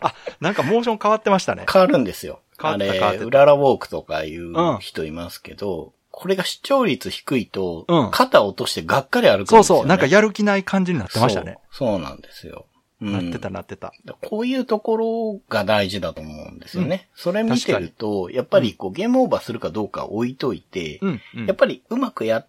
[0.00, 1.66] あ、なんかモーション変わってましたね。
[1.70, 2.40] 変わるんですよ。
[2.56, 9.64] あれ、うららウォークとかいう人いますけど、これが視聴率低いとうん、肩を落としてがっかり歩くんですよ、ね。
[9.64, 9.86] そうそう。
[9.86, 11.58] なんかやる気ない感じになってましたね。
[11.70, 11.88] そう。
[11.90, 12.66] そうなんですよ。
[13.00, 13.92] うんなってたなってた。
[14.22, 17.08] こういうところが大事だと思うんですよね。
[17.14, 21.00] それ見てると、やっぱりこうゲームオーバーするかどうか置いといて、
[21.46, 22.48] やっぱりうまくやって、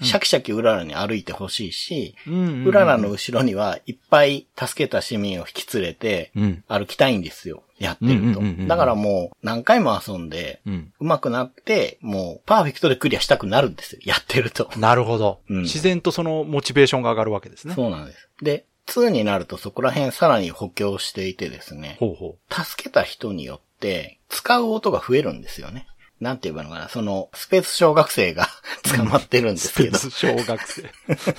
[0.00, 6.64] うんシャキシャキうららに歩いてほしいし、うららの後ろにはいっぱい助けた市民を引き連れてうん。
[6.66, 7.62] 歩きたいんですよ。
[7.78, 8.40] やってると。
[8.66, 14.00] だからもう何回も遊んで、うまくなって、もうパーフェクトでクリアしたくなるんですよ。
[14.04, 14.70] やってると。
[14.76, 15.40] なるほど。
[15.50, 17.74] うん自然とそのモチベーションが上がるわけですね。
[17.74, 18.28] そうなんです。
[18.42, 21.96] で、2になるとそこら辺さらに補強していてですね。
[22.00, 25.86] ほうほ助けた人によって、使う音が増えるんですよね。
[26.20, 26.88] なんて言えばいいのかな。
[26.90, 28.46] その、スペース小学生が
[28.94, 29.54] 捕まってるんう。
[29.54, 30.84] ですけど、スペース小学生。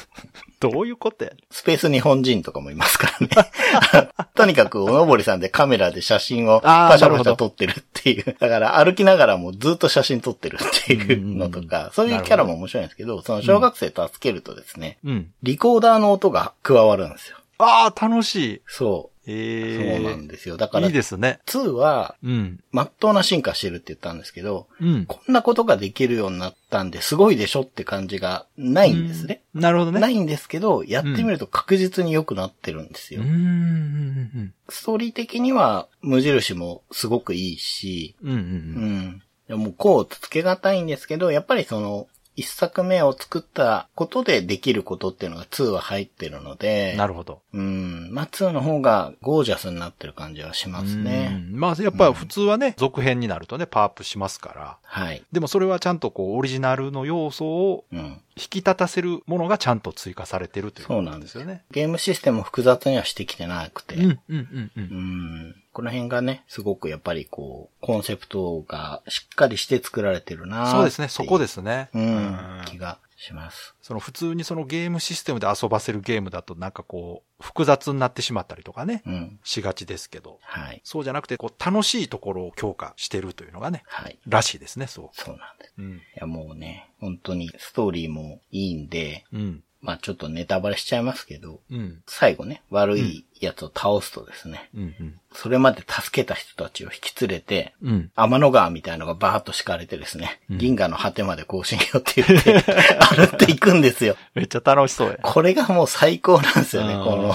[0.60, 4.10] どういうことやスペース日本人とかもいますからね。
[4.36, 8.36] とにかく、おのぼりさんでカメラで写真をパシャパシャ撮ってるっていう。
[8.40, 15.32] だから歩きながらもずっと写真撮ってるっていうのとか、そういうキャラも面白いんですけど、その小学生助けるとですね、うん。
[15.42, 17.38] リコーダーの音が加わるんですよ。
[17.64, 18.62] ああ、楽しい。
[18.68, 19.12] そう。
[19.28, 20.58] ええそうなんですよ。
[20.58, 21.40] だから、いいですね。
[21.46, 22.60] 2は、うん。
[22.72, 25.06] 真っ当な進化してるって言ったんですけど、うん。
[25.06, 29.44] こんなことができるようになったんですごいでしょって感じがないんですね。
[29.54, 30.00] なるほどね。
[30.00, 33.22] ないんですけど、やってみると確実に良くなってるんですよ。
[33.22, 34.54] うーん。
[34.70, 38.32] ストーリー的には無印もすごくいいし、うん。
[38.32, 38.38] うん。
[38.38, 39.22] うん。
[39.48, 47.42] でもこうつけがたいんですけど、やっぱりその、一作目を作ったことでできることっていうのが2は入ってるので、なるほど。
[47.54, 48.10] うん。
[48.12, 51.32] まあ2の方がゴージャスになってる感じはしますね。
[51.52, 54.78] うんまあ、やっぱ普通はね、続編になるとね、パワーアップしますから。
[54.84, 55.24] はい。
[55.32, 58.22] でもそれはちゃんとこう、オリジナルの要素をうん。
[58.38, 61.64] 引き立たせるものがちゃんと追加されてるということそうなんですすでよね。
[61.72, 64.72] ゲームシステムも複雑にはしてきてなくて、うん、うん、うん、う。
[64.78, 65.56] うんん。
[65.74, 71.46] この辺がね、すごくやっぱりこう、コンセプトがしっかりして作られてるなそうですね、そこで。
[71.46, 71.90] ですね。
[71.94, 72.62] うん。
[72.66, 73.74] 気がします。
[73.82, 79.40] その普通にそのゲームシステムで遊ばせるゲームだとなんかこう、複雑になってしまったりとかね、うん。
[79.44, 80.82] しがちですけど、はい。
[80.84, 84.20] そうじゃなくて、こう、楽しいところを強化してるというのがね、はい。
[84.28, 85.74] らしいですね、そそうなんです。
[85.78, 85.82] う。
[85.82, 85.92] うん。
[85.94, 89.64] いやもうね、本当にストーリーもいいんで、うん。
[89.82, 92.02] まあちょっとネタバレしちゃいますけど、うん。
[92.06, 94.82] 最後ね、悪いやつを倒すとですね、うん。
[94.82, 95.20] うん。
[95.34, 98.12] それまで助けた人たちを引き連れて、うん。
[98.16, 102.62] 天の川みたいのがバーッと敷かれてですね、うん銀河の果てまで更新よって言って、
[103.16, 104.16] 歩っていくんですよ。
[104.36, 105.18] めっちゃ楽しそうや。
[105.22, 107.32] これがもう最高なんですよね、この、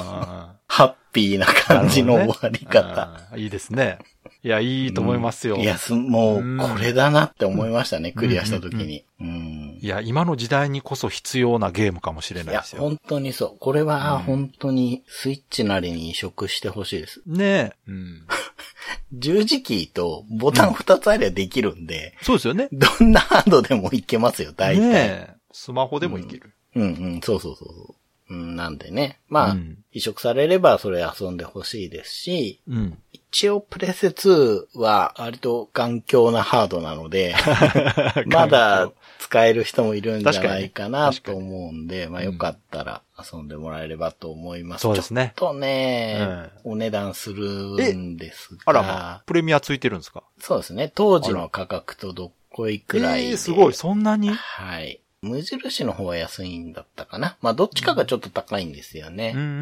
[0.68, 3.02] ハッピーな感じの終わり方。
[3.02, 3.98] あーいいですね。
[4.42, 5.56] いや、いいと思いますよ。
[5.56, 9.04] いや、すもうんう、これだなって思いましたね、クリアした時に。
[9.20, 9.78] うん。
[9.80, 12.82] いや、今の時代にこそ必要なゲームかもしれいやないで、すよ。
[12.82, 13.58] 本当にそう。
[13.58, 17.22] これは、本当に、スイッチなりに移植してほしいです。
[17.26, 17.72] ねえ。
[17.88, 18.26] うん。
[19.12, 22.68] 十字キーとボタン二つあればできるんで、そうですよね。
[22.72, 24.80] どんなハードでもいけますよ、大体。
[24.80, 25.34] ねえ。
[25.52, 26.52] スマホでもいける。
[26.74, 28.05] うんうん、そうそうそうそう。
[28.28, 29.20] うん、なんでね。
[29.28, 32.98] まあ、うん移植されればそれ遊んでほしいですし、うん。
[33.12, 37.34] 一応プレステ2は割と頑強なハードなので、
[38.26, 43.02] まだ使える人もいるんじゃないかなと思うんで、まあよかったら
[43.32, 44.82] 遊んでもらえればと思います。
[44.82, 47.48] そうですねちょっとね、お値段する
[47.94, 50.22] んですが、あらまあ、プレミアついてるんですか？
[50.40, 50.92] そうですね。
[50.94, 53.28] 当時の価格とどっこいくらいで。
[53.30, 54.28] えーすごい、そんなに？
[54.30, 55.00] はい。
[55.26, 57.36] 無印の方は安いんだったかな。
[57.42, 59.32] まあ、どっちかがちょっと高いんですよね。
[59.34, 59.58] うんうんうう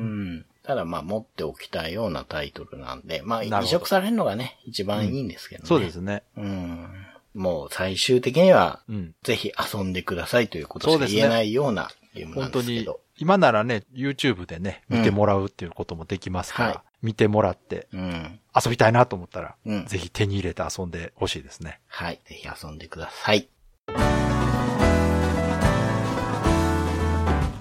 [0.00, 0.34] ん。
[0.38, 0.46] ん。
[0.62, 5.68] ただまあ、持っておきたいようなタイトルなんで、まあ、移植されるのがね、一番いいんですけどね。
[5.68, 6.22] そうですね。
[6.36, 6.88] うん。
[7.34, 9.14] もう最終的には、うん。
[9.22, 18.40] ぜひ遊んでくださいということしか言えないようなゲームな本当にんですけど。、今ならね、YouTube でね、見てもらうっていうこともできますから、はい見てもらってうん。
[18.64, 21.78] 遊びたいなと思ったら、うんぜひ手に入れて遊んでほしいですね。
[21.86, 22.20] はい。
[22.24, 23.48] ぜひ遊んでください。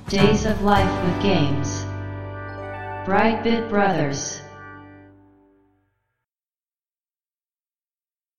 [0.09, 1.85] Days of Life with Games.
[3.05, 4.41] Brightbit Brothers.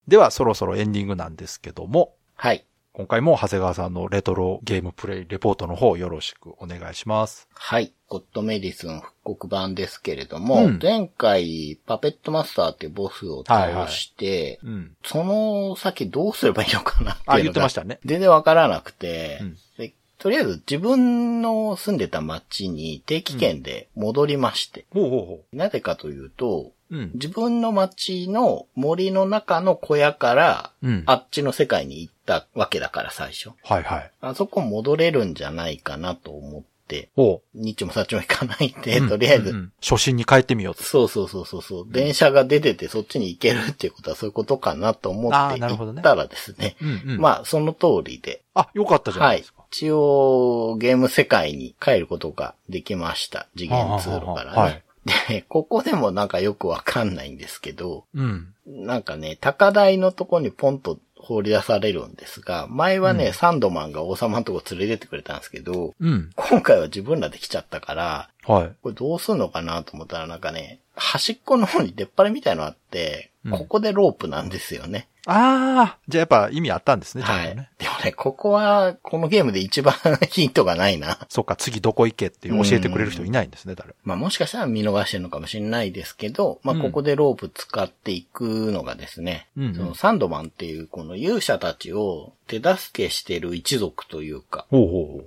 [0.06, 2.64] では、そろそろエンディングなんですけども、はい。
[2.94, 7.46] 今回も長谷川さんのレトロゲームプレイレポートの方よろしくお願いします。
[7.52, 7.92] はい。
[8.08, 14.96] ゴッドメディスン復刻版ですけれども、うん前回、パペットマスターっていうボスを倒して、うん。
[15.04, 26.96] その先どうすればいいのかなっていうのがあ言ってましたね全然わからなくて、うんでとりあえず自分の住んでた町に定期券で戻りまして、ほうほうほなぜかというと、う。
[26.96, 27.10] うん。
[27.14, 31.02] 自分の町の森の中の小屋から、うん。
[31.06, 33.50] あっちの世界に行ったわけだから最初。
[33.62, 34.10] はいはい。
[34.20, 39.08] あそこ戻れるんじゃないかなと思って、ほニッチもサッチも行かないで、う。
[39.08, 40.82] とりあえず、うんうん初心に帰ってみようと。
[40.82, 47.20] そうそうそうそうそう、電車が出ててそっちに行けるっていうことはそういうことかなと思あってーなるほどね行ったらですね、うんうん。
[47.20, 49.57] まあその通りで、あ、よかったじゃなはいいですか。。
[49.70, 53.46] 一応、ゲーム世界に帰ることができました。
[53.56, 54.82] 次元通路からはあはあはあはね。
[55.28, 58.54] で、ここでもなんかよくわかんないんですけど、うん。
[58.66, 66.30] なんかね、高台のとこにポンと放り出されるんですが、前はね、うんサンドマンが王様のとこ連れてってくれたんですけど、うん。
[66.36, 68.72] 今回は自分らで来ちゃったから、はい。
[68.82, 75.08] これどうすんのかなと思ったらなんかね、端っこの方に出っ張りみたいのあって、うんここでロープなんですよね。
[75.30, 77.46] ああ、じゃあやっぱ意味あったんですね、ちゃはい。
[77.48, 77.70] んとね。
[77.76, 79.94] でもね、ここは、このゲームで一番
[80.30, 81.18] ヒントがないな。
[81.28, 83.94] そっか、次どこ行けっていう教えてくれる人いないんですね、誰。
[84.04, 94.64] まあもしかしたら見逃してるのかもしれないですけど、まあうんここでロープ使っていくのがですね、うんうんそのサンドマンっていうこの勇者たちを手助けしてる一族というか。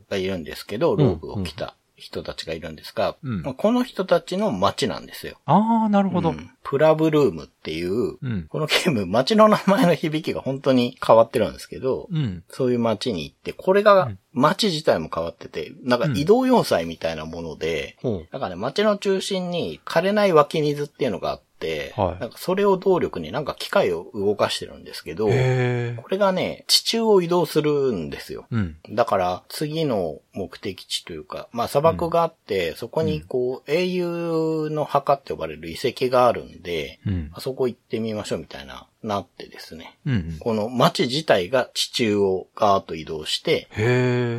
[0.10, 5.38] がいるんですけど、ローブを着た人たちがいるんですが、うんまあこの人たちの街なんですよ。
[5.46, 6.32] ああ、なるほど。
[6.32, 8.46] うんプラブルームっていう、うん。
[8.48, 12.44] このゲーム、街の名前の響きが本当に変わってるんですけど、うん。
[12.50, 17.98] そういう街に行って、これがうん、街自体も変わってて、なんか移動要塞みたいなもので。
[18.32, 21.51] なんかね、街の中心に枯れない湧き水っていうのがあって、
[21.96, 25.28] はいなんかそれを動力になんか機械を動かしてるんですけど。
[25.28, 28.46] これがね、地中を移動するんですよ。
[28.52, 28.78] うん。
[28.90, 37.32] だから、次の目的地というか、まあ砂漠があって、そこにこう、英雄の墓って呼ばれる遺跡があるんで、うん。
[37.34, 39.98] あそこ行ってみましょうみたいななってですね。
[40.06, 40.38] うんうん。
[40.40, 43.68] この街自体が地中をガーッと移動して。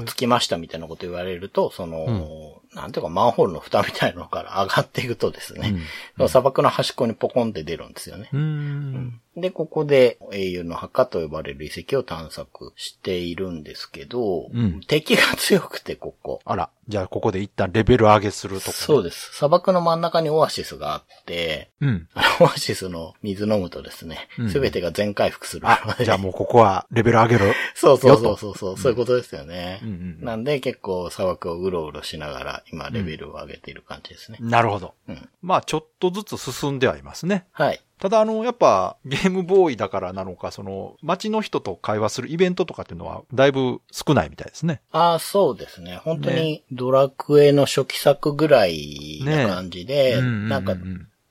[0.06, 5.74] 着きましたみたいなこと言われると、その、なんていうかマンホールの蓋みたいなのから上がっていくとですね、
[6.16, 8.28] その砂漠の端っこにポコンって出るんですよね。
[8.32, 9.20] うん。
[9.36, 9.42] うん。
[9.42, 16.40] で、ここで英雄の墓と呼ばれる遺跡を探索しているんですけど、うん敵が強くてここ。
[16.44, 18.72] あら、じゃあここで一旦レベル上げするとこ。
[18.72, 19.32] そうです。
[19.34, 22.08] 砂漠の真ん中にオアシスがあって、うん。
[22.40, 25.68] オアシスの水飲むとですねうん、すべてが全回復する。
[25.68, 27.54] あ、じゃあもうここはレベル上げる。
[27.74, 29.80] そうそうそうそうそう、そういうことですよね。
[29.82, 34.38] うんうんうんなんで結構砂漠をうろうろしながら今レベルを上げている感じですね。
[34.40, 34.94] なるほど。
[35.08, 35.28] うん。
[35.42, 37.46] まあちょっとずつ進んではいますね。
[37.52, 37.80] はい。
[37.98, 44.80] ただあの、やっぱゲームボーイだからなのか、その街の人と会話するイベントとかっていうのはだいぶ少ないみたいですね。
[44.90, 46.00] ああ、そうですね。
[46.02, 50.76] 本当にドラクエの初期作ぐらいな感じで、うんうんうんうんなんか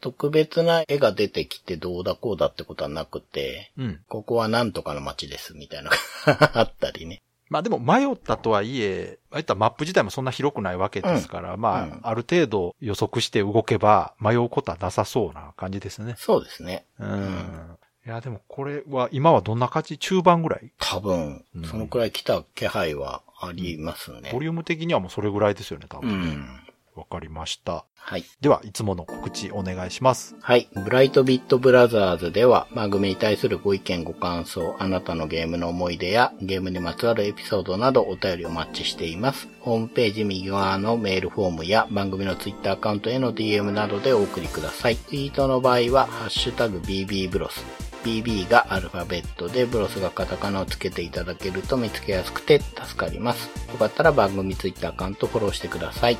[0.01, 3.99] 特別な絵が出てきてどうだこうだってことはなくて、うん。
[4.07, 7.21] ここはなんとかの街ですみたいなのが あったりね。
[7.51, 16.15] まあでも迷ったとはいえ、ああいったマップ自体もそんな広くないわけですから、まあ、うんある程度予測して動けば迷うことはなさそうな感じですね。
[16.17, 16.85] そうですね。
[16.97, 17.77] うん。
[18.05, 20.71] いや、でもこれは今はどんな感じ中盤ぐらい？
[20.79, 24.39] 多分うん、そのくらい来た気配はありますねボ。
[24.39, 26.09] リューム的にはもうそれぐらいですよね、多う分。
[26.09, 26.59] ん。
[26.95, 27.85] わかりました。
[27.95, 28.25] はい。
[28.41, 30.35] では、いつもの告知お願いします。
[30.41, 30.69] はい。
[30.73, 39.47] ブライトビットブラザーズでは番組に対するご意見ご感想、あなたのゲームの思い出やゲームにまつわるエピソードなどお便りお待ちしています。
[39.59, 44.97] ホームページ右側のメールフォームや番組のツイッターアカウントへの DM などでお送りください。
[44.97, 47.90] ツイートの場合は、ハッシュタグ BB ブロス。
[48.03, 53.49] BB がアルファベットで、ブロスがカタカナをつけていただけると見つけやすくて助かります。
[53.71, 56.13] よかったら番組ツイッターアカウントフォローしてください。
[56.13, 56.19] よ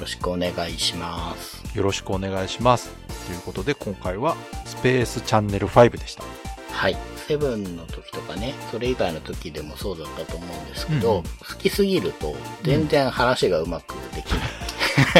[0.00, 1.62] ろしくお願いします。
[1.76, 2.90] よろしくお願いします。
[3.26, 6.24] ということで、今回はスペースチャンネル5でした。
[6.72, 6.96] はい。
[7.26, 14.38] セブンの時とかね、それ以外の時でもそうだったと思うんですけど、うん好きすぎると全然話がうまくできな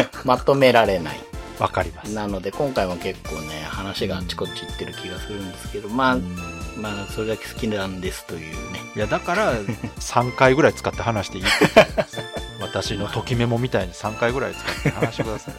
[0.02, 0.08] い。
[0.24, 1.20] まとめられない。
[1.60, 2.14] わかります。
[2.14, 6.36] なので今回も結構ね、話があっちこっち行ってる気がするんですけど、まあ、うん
[6.76, 8.80] まあ、それだけ好きなんですというね。
[8.96, 9.54] いや、だから、
[10.00, 11.44] 3回ぐらい使って話していい。
[12.60, 15.54] 私のときメモみたいに3回ぐらい使って話してください。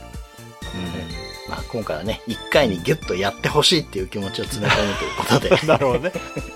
[1.52, 5.68] まあ今回はね、1回にギュッとやってほしいっていう気持ちを詰め込むということで。
[5.68, 6.14] なるほどね。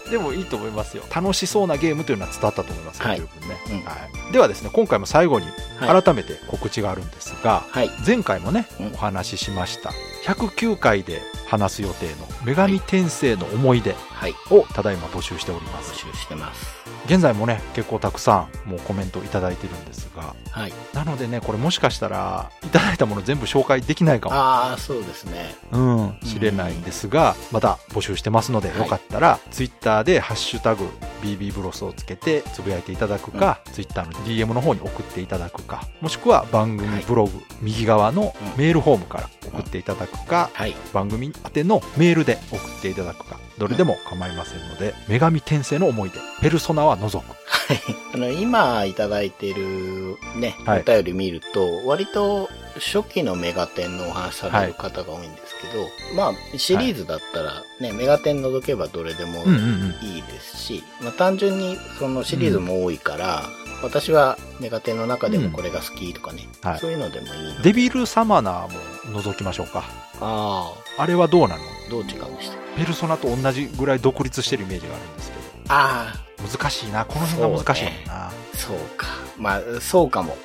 [0.09, 1.03] でもいいと思いますよ。
[1.13, 3.97] 楽しそうなゲームというのは伝わったと思いますよ、はい十分ね、うんは
[4.29, 4.31] い。
[4.31, 7.91] ではですね、今回も最後にはい改めて告知があるんですが、はい。
[8.07, 9.91] 前回もねうん、お話ししました。
[10.23, 14.33] 109回で話す予定の女神転生の思い出はい。
[14.51, 15.95] をただいま募集しておりま募す。
[15.95, 16.85] 集してます。
[17.05, 20.73] 現在もね、結構たくさんもうコメントいただいてるんですが、はい。
[20.93, 25.55] なのでね、これもしかしたら、いただいたもの全部紹介できないかもああ、そうですね。
[25.71, 30.87] うん、知れないんですが、また募集してますので、はいよかったら、ツイッターでハッシュタグ
[31.21, 37.31] BB ブロスをつけてつぶやいていただくか、ツイッターの DM の方に送っていただくか、もしくは番組ブログ、
[37.61, 40.75] 右側のうんメールフォームから送っていただくか、はい。
[40.93, 47.29] 番組宛てのメールで送っていただくか、どれでも構いませんので、女神転生の思い出、ペルソナは除く。
[47.45, 47.79] はい。
[48.13, 60.07] あの、今いただいてるね、はいお便り見ると、割と初期のメガテンのお話される方が多いんですけど、まあ、シリーズだったらね、メガテン除けばどれでもうんうんうん。
[60.07, 63.43] いいですし、まあ単純にそのシリーズも多いから、
[63.83, 67.33] 私はメガテンの中でもこれが好きとかね、はいそういうのでもいい。
[67.63, 70.04] デビルサマナーも除きましょうか。
[70.21, 71.63] ああれはどうなの？
[71.63, 75.73] あ、どう違うんでしたペルソナと同じぐらい独立してるイメージがあるんですけど。
[75.73, 77.05] ああ、難しいな。
[77.05, 78.31] この辺が難しいもんな。
[78.53, 79.07] そうか。
[79.37, 80.37] まあ、そうかも。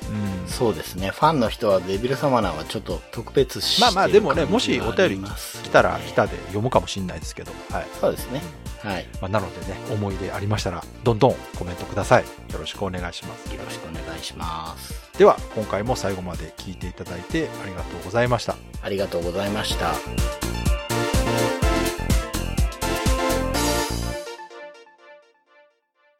[0.43, 0.49] うん。
[0.49, 1.09] そうですね。
[1.11, 5.21] ファンの人はデビルサマナーはちょっと特別してまあまあでもね、もしお便り
[5.63, 7.85] 来たら来たで読むかもしれないですけど、はい。
[7.99, 8.41] そうですね。
[8.83, 9.05] はい。
[9.21, 12.23] まあ、なのでね、思い出ありましたら、どんどんコメントください。
[12.23, 13.53] よろしくお願いします。
[13.53, 15.17] よろしくお願いします。
[15.17, 18.55] では、今回も最後まで聞いていただいてありがとうございました。
[18.81, 20.50] ありがとうございました。